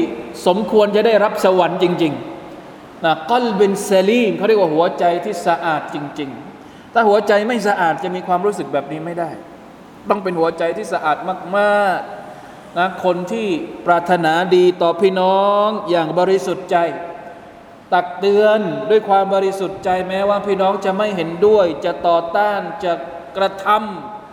[0.46, 6.30] สมควรจะได้รับสวรรค์จริงๆนะกัลเป็นเซลีมเขาเรียกว่าหัวใจที่สะอาดจริง
[6.62, 9.30] ๆ ถ้าหัวใจไม่สะอาดจะมีความรู้สึกแบบนี้ไม่ได้
[10.08, 11.16] ต้องเป็นหัวใจที่สะอาด
[11.56, 13.46] มากๆนะคนที่
[13.86, 16.76] ปรารถนาดีต่อพี่น้องอย่างบริสุทธิ์ใจ
[17.92, 18.60] ตักเตือน
[18.90, 22.92] ด้วยความบริสุทธิ์ใจแม้ว่าพี่น้องจะไม่เห็นด้วย จะต่อต้านจะ
[23.36, 24.23] กระทำ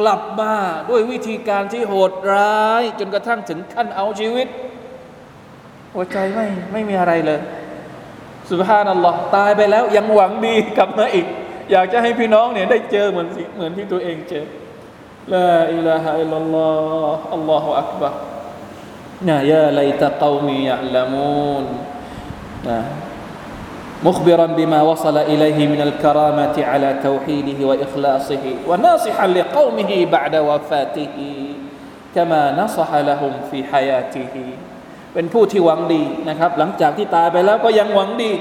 [0.00, 0.54] กลับมา
[0.90, 4.48] ด้วยวิธีการที่โหดร้าย จนกระทั่งถึงขั้นเอาชีวิต
[5.94, 7.40] หัวใจไม่ไม่มีอะไรเลย
[8.50, 11.26] สุบฮานัลลอฮ์ตายไปแล้วยังหวังดีกลับมาอีก
[11.72, 14.46] อยากจะให้พี่น้องเนี่ยได้เจอเหมือนเหมือนที่ตัวเองเจอ
[15.34, 16.70] ลาอิลาฮะอิลลัลลอ
[17.16, 18.10] ฮ์อัลลอฮฺอักบะ
[19.28, 21.64] นะยาไลตะกอมียะละมูน
[24.03, 31.15] مخبرا بما وصل إليه من الكرامة على توحيده وإخلاصه وناصحا لقومه بعد وفاته
[32.15, 34.35] كما نصح لهم في حياته
[35.13, 38.31] เป็นผู้ที่หวังดีนะครับ หลังจากที่ตายไปแล้วก็ยังหวังดี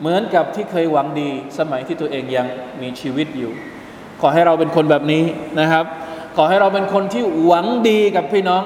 [0.00, 2.46] เหมือนกับที่เคยหวังดี สมัยที่ตัวเองยัง
[2.82, 3.52] มีชีวิตอยู่
[4.20, 5.24] ขอให้เราเป็นคนแบบนี้
[5.60, 5.84] นะครับ
[6.36, 8.62] ขอให้เราเป็นคนที่หวังดีกับพี่น้อง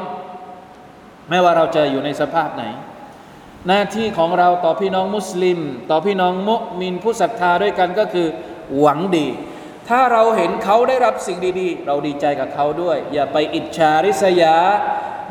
[1.29, 2.65] ไม่ว่าเราจะอยู่ในสภาพไหน
[3.68, 5.60] หน้าที่ของเราต่อพี่น้องมุสลิม
[5.92, 8.28] ต่อพี่น้องมุมินผู้ศรัทธาด้วยกันก็คือ
[8.80, 9.28] หวังดี
[9.90, 14.56] ถ้าเราเห็นเขาได้รับสิ่งดีๆ เราดีใจกับเขาด้วย อย่าไปอิจฉาริษยา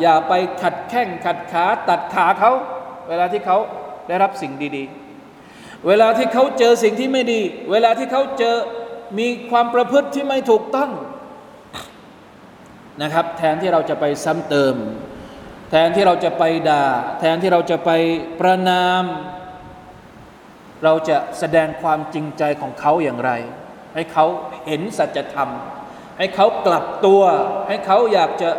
[0.01, 2.53] อย่าไปขัดแข้งขัดขาตัดขาเขา
[3.09, 3.59] เวลาที่เขา
[4.09, 8.57] ได้รับสิ่งดีๆ เวลาที่เขาเจอสิ่งที่ไม่ดี เวลาที่เขาเจอ
[9.18, 10.91] มีความประพฤติที่ไม่ถูกต้อง
[13.03, 14.74] นะครับ แทนที่เราจะไปซ้ำเติม
[15.74, 16.84] แทนที่เราจะไปด่า
[17.20, 17.90] แทนที่เราจะไป
[18.40, 19.04] ประนาม
[20.84, 23.30] เราจะแสดงความจริงใจของเขาอย่างไร
[23.94, 24.26] ให้เขา
[24.66, 25.48] เห็นสัจธรรม
[26.18, 27.22] ให้เขากลับตัว
[27.68, 28.50] ให้เขาอยากจะ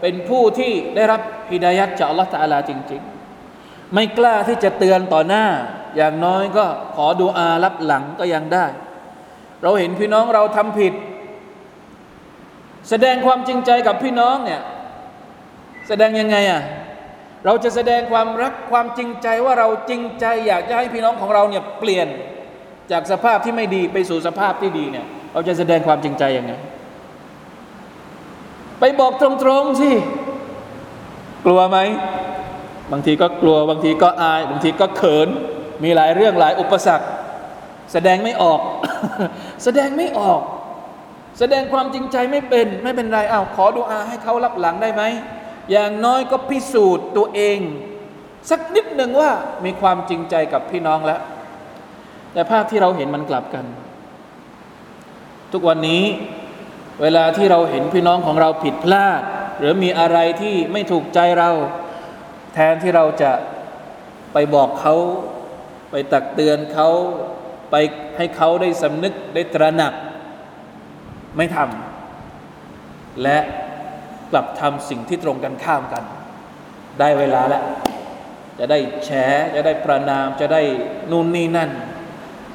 [0.00, 3.02] เป็นผู้ที่ได้รับฮิดายัดจากอัลลอฮฺตาลาจริง
[3.46, 5.46] ๆ ไม่กล้าที่จะเตือนต่อหน้า
[5.96, 6.66] อย่างน้อยก็
[6.96, 8.66] ขอดูอารับหลังก็ยังได้
[9.62, 10.92] เราเห็นพี่น้องเราทำผิด
[12.88, 14.60] แสดงความจริงใจกับพี่น้องเนี่ย
[15.88, 16.62] แสดงยังไงอะ
[17.44, 22.08] เราจะแสดงความรักความจริงใจว่าเราจริงใจ อยากจะให้พี่น้องของเราเนี่ยเปลี่ยน
[22.92, 26.52] จากสภาพที่ไม่ดีไปสู่สภาพที่ดีเนี่ย เราจะแสดงความจริงใจยังไง
[28.80, 29.28] ไปบอกตร
[29.62, 29.90] งๆสิ
[31.46, 31.78] กลัวไหม
[32.92, 35.28] บางทีก็กลัวบางทีก็อาย บางทีก็เขิน
[35.84, 37.06] มีหลายเรื่องหลายอุปสรรค
[37.92, 38.60] แสดงไม่ออก
[39.64, 40.40] แสดงไม่ออก
[41.38, 45.02] แสดงความจริงใจไม่เป็น ไม่เป็นไรอ้าวขอดูอาให้เขารับหลังได้ไหม
[45.70, 47.58] อย่างน้อยก็พิสูจน์ตัวเอง
[48.50, 49.30] สักนิดหนึ่งว่า
[49.64, 51.20] มีความจริงใจกับพี่น้องแล้ว
[52.32, 53.64] แต่ภาพที่เราเห็นมันกลับกัน
[55.52, 56.04] ทุกวันนี้
[57.02, 59.22] เวลาที่เราเห็นพี่น้องของเราผิดพลาด
[59.58, 61.50] หรือมีอะไรที่ไม่ถูกใจเรา
[62.54, 63.32] แทนที่เราจะ
[64.32, 64.94] ไปบอกเขา
[65.90, 66.88] ไปตักเตือนเขา
[67.70, 67.74] ไป
[68.16, 69.94] ให้เขาได้สำนึกได้ตระหนัก
[71.36, 73.38] ไม่ทำและ
[74.32, 76.04] กลับทำสิ่งที่ตรงกันข้ามกัน
[76.98, 77.62] ได้เวลาแล้ว
[78.58, 79.10] จะได้แฉ
[79.54, 80.62] จะได้ประณามจะได้
[81.10, 81.70] นู่นนี่นั่น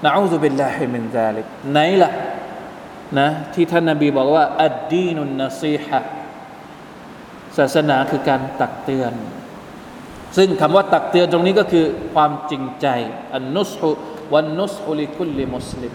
[0.03, 2.11] نعوذ بالله من ذلكไหนล่ะ
[3.19, 5.99] นะที่ท่านนาบีบอกว่า الدين النصيحة
[7.57, 9.13] ศาสนาคือการตักเตือน
[10.37, 12.87] ซึ่งคำว่าตักเตือนตรงนี้ก็คือความจริงใจ
[13.35, 15.93] النصح والنصح لكل مسلم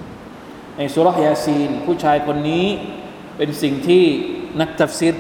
[0.77, 2.67] ในสูเราะฮ์ยาซีน ผู้ชายคนนี้
[3.37, 4.05] เป็นสิ่งที่
[4.61, 5.15] นักตัฟซีร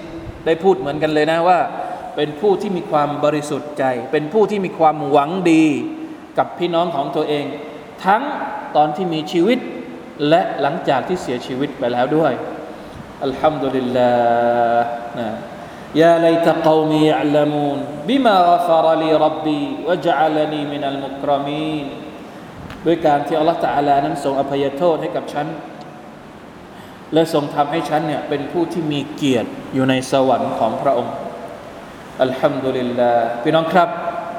[0.48, 1.60] ได้พูดเหมือนกันเลยนะว่า
[2.16, 5.66] เป็นผู้ที่มีความบริสุทธิ์ใจ เป็นผู้ที่มีความหวังดี
[6.38, 7.44] กับพี่น้องของตัวเอง
[8.04, 8.22] ทั้ง
[8.76, 9.58] ตอนที่มีชีวิต
[10.28, 12.32] และหลังจากที่เสียชีวิตไปแล้วด้วย
[13.24, 14.84] الحمد لله
[15.18, 15.28] นะ
[16.00, 21.86] يا ليت قومي يعلمون بما غفر لي ربي وجعلني من المكرمين
[22.86, 25.46] ด้วยการที่อัลลอฮฺتعالىนั้นทรงอภัยโทษให้กับฉัน
[27.12, 31.14] และทรงทำให้ฉันเนี่ยเป็นผู้ที่มีเกียรติอยู่ในสวรรค์ของพระองค์
[32.22, 33.88] อัลฮัมดุลิลลาห์พี่น้องครับ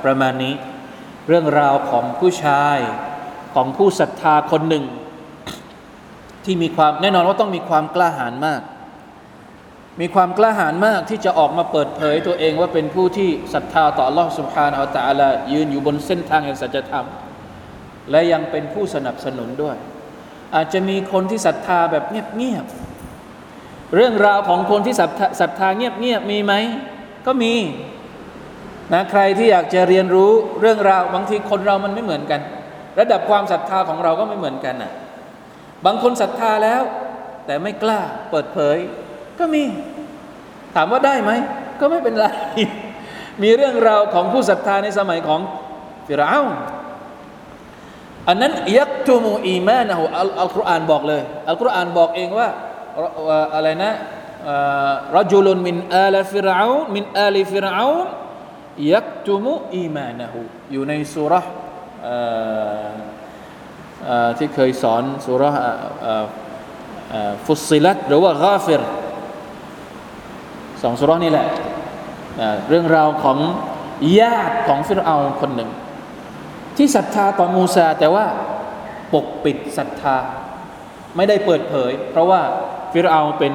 [0.06, 0.54] ประมาณนี้
[1.28, 2.78] เรื่องราวของผู้ชาย
[3.56, 4.86] ของผู้ศรัทธาคนหนึ่ง
[6.46, 8.62] ที่มีความแน่นอนว่าต้องมีความกล้าหาญมาก
[10.02, 14.84] มีความกล้าหาญมากที่จะออกมาเปิดเผยตัวเองว่าเป็นผู้ที่ศรัทธาต่อ Allah Subhanahu
[15.54, 17.06] ยืนอยู่บนเส้นทางแห่งสัจธรรม
[18.12, 19.78] และยังเป็นผู้สนับสนุนด้วย
[20.56, 24.96] อาจจะมีคนที่ศรัทธาแบบเงียบๆ เรื่องราวของคนที่
[25.40, 26.54] ศรัทธาเงียบๆ มีไหม
[27.26, 27.54] ก็มี
[28.94, 30.32] นะใครที่อยากจะเรียนรู้
[30.62, 32.42] เรื่องราวบางทีคนเรามันไม่เหมือนกัน
[33.00, 34.92] ระดับความศรัทธาของเราก็ไม่เหมือนกันนะ
[35.86, 36.82] บางคนศรัทธาแล้ว
[37.46, 38.00] แต่ไม่กล้า
[38.32, 38.78] เปิดเผย
[39.40, 39.64] ก็มี
[40.76, 41.32] ถามว่าได้ไหม
[41.80, 42.28] ก็ไม่เป็นไร
[43.44, 45.42] มีเรื่องราวของผู้ศรัทธาในสมัยของ
[46.08, 46.42] ฟิรเอา
[48.30, 52.48] อันนั้นยักตุมูอีมานะฮูอัลอัลกุรอานบอกเลยอัลกุรอานบอกเองว่า
[53.56, 53.92] อะไรนะ
[55.18, 56.66] รจุลุนมินอาลฟิรอา
[56.96, 57.88] มินอาลฟิรอา
[58.94, 60.40] ยักตุมูอีมานะฮู
[60.72, 61.46] อยู่ในสุรษ
[64.38, 65.56] ที่เคยสอนสุรษ
[67.46, 68.82] ฟุสซิลัตหรือว่ากาฟิร
[70.82, 71.48] สองสุรษนี่แหละ
[72.70, 73.38] เรื่องราวของ
[74.20, 75.70] ญาติของฟิรเอาคนหนึ่ง
[76.80, 78.26] ที่ศรัทธาต่อมูซา แต่ว่า
[79.14, 80.18] ปกปิดศรัทธา
[81.16, 82.42] ไม่ได้เปิดเผย เพราะว่า
[82.92, 83.54] ฟิรเอาเป็น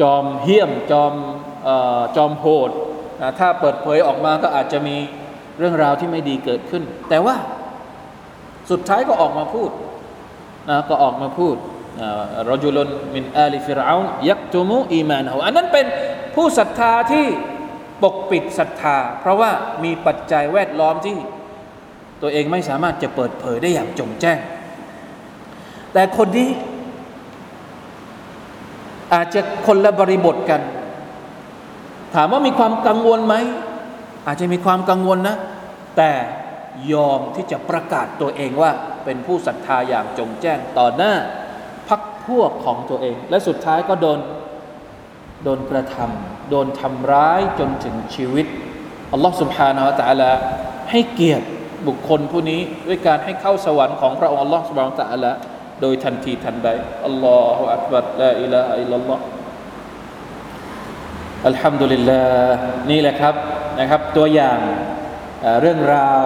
[0.00, 1.12] จอมเหี้ยมจอม
[1.68, 1.70] อ
[2.16, 2.70] จอมโหด
[3.38, 4.96] ถ้าเปิดเผยออกมาก็อาจจะมี
[5.58, 7.36] เรื่องราวที่ไม่ดีเกิดขึ้น แต่ว่า
[8.70, 9.70] สุดท้ายก็ออกมาพูด
[10.70, 11.56] นะก็ออกมาพูด
[12.48, 13.96] รจุลนมินอาลีฟิรเอา
[14.28, 15.86] ยักตุมุอีมานเขาอันนั้นเป็น
[16.34, 17.26] ผู้ศรัทธาที่
[18.02, 19.50] ปกปิดศรัทธา เพราะว่า
[19.84, 21.16] มีปัจจัยแวดล้อมที่
[22.21, 24.39] ตัวเองไม่สามารถจะเปิดเผยได้อย่างจงแจ้ง
[25.93, 26.49] แต่คนนี้
[29.13, 30.61] อาจจะคนละบริบทกัน
[32.15, 33.35] ถามว่ามีความกังวลไหม
[34.27, 35.37] อาจจะมีความกังวลนะ
[35.97, 36.11] แต่
[36.93, 38.71] ยอมที่จะประกาศตัวเองว่า
[39.05, 41.13] เป็นผู้ศรัทธาอย่างจงแจ้งต่อหน้า
[41.87, 44.19] พักพวกของตัวเอง และสุดท้ายก็โดน
[45.43, 48.45] โดนกระทำโดนทำร้ายจนถึงชีวิต
[49.11, 50.31] อัลลอฮฺ سبحانه และ تعالى
[50.91, 51.47] ให้เกียรติ
[51.88, 55.32] บุคคลผู้นี้ด้วยการให้เข้าสวรรค์ของพระองค์ Allah ฮ์สุบานตะอัลละ
[55.80, 56.68] โดยทันทีทันใด
[57.06, 59.22] อัลลอฮฺอักบัดละอิละอิลลัลลอฮ์
[61.46, 62.54] อัลฮัมดุลิลลาห์
[62.90, 63.34] นี่แหละครับ
[63.80, 64.58] นะครับ ตัวอย่าง
[65.60, 66.20] เรื่องราว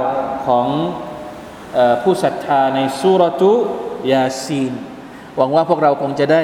[0.47, 0.67] ของ
[2.03, 3.53] ผู้ศรัทธาในสุรตุ
[4.13, 4.73] ยาซีน
[5.37, 6.43] หวังว่าพวกเราคงจะได้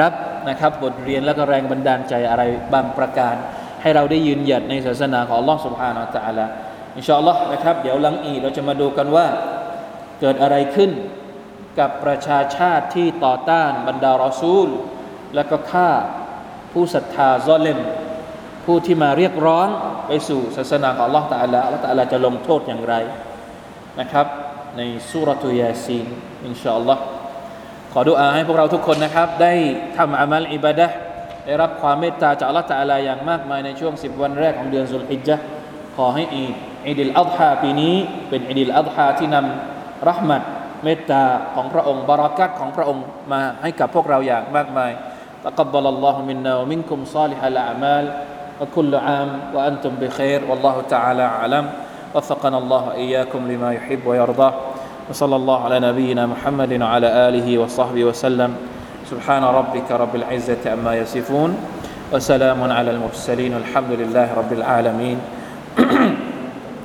[0.00, 0.12] รับ
[0.48, 2.42] นะครับบทเรียนและก็แรงบันดาลใจอะไร
[2.74, 3.34] บางประการ
[3.82, 6.52] ให้เราได้ยืนหยัดในศาสนาของล่องสุภาอัลละห์
[6.98, 9.26] อินชาอัลลอฮ์นะครับ เดี๋ยวหลังอีเราจะมาดูกันว่า
[10.20, 10.90] เกิดอะไรขึ้น
[11.78, 14.68] กับประชาชาติที่ต่อต้านบรรดารอซูล
[15.34, 15.90] และก็ฆ่า
[16.72, 17.78] ผู้ศรัทธาซอเลม
[18.64, 19.68] ผู้ที่มาเรียกร้อง
[20.06, 22.94] ไปสู่ศาสนาของ Allah تعالى Allah تعالىจะลงโทษอย่างไร
[24.00, 24.26] นะครับ
[24.76, 26.06] ในสูเราะฮ์ยาซีน
[26.44, 27.02] إن شاء الله
[27.92, 29.54] ขอดุอาให้พวกเราทุกคนนะครับ ได้
[29.96, 30.96] ทำอามัลอิบาดะห์
[31.46, 35.44] ได้รับความเมตตาจาก Allah تعالىอย่างมากมายในช่วง 10 วันแรกของเดือนซุลฮิจญะห์
[35.96, 36.54] ขอให้อีด
[36.87, 37.95] อีดิลอัฎฮาปีนี้
[38.29, 40.41] เป็นอีดิลอัฎฮาที่นำรหมัด
[40.83, 41.23] เมตตา
[41.55, 44.91] ของพระองค์บารักัตของพระองค์มาให้กับพวกเราอย่างมากมาย
[45.43, 48.05] تقبل الله منا ومنكم صالح الأعمال
[48.61, 51.69] وكل عام وأنتم بخير والله تعالى أعلم
[52.15, 54.53] وفقنا الله إياكم لما يحب ويرضى
[55.09, 58.55] وصلى الله على نبينا محمد وعلى آله وصحبه وسلم
[59.11, 61.57] سبحان ربك رب العزة عما يصفون
[62.13, 65.17] وسلام على المرسلين الحمد لله رب العالمين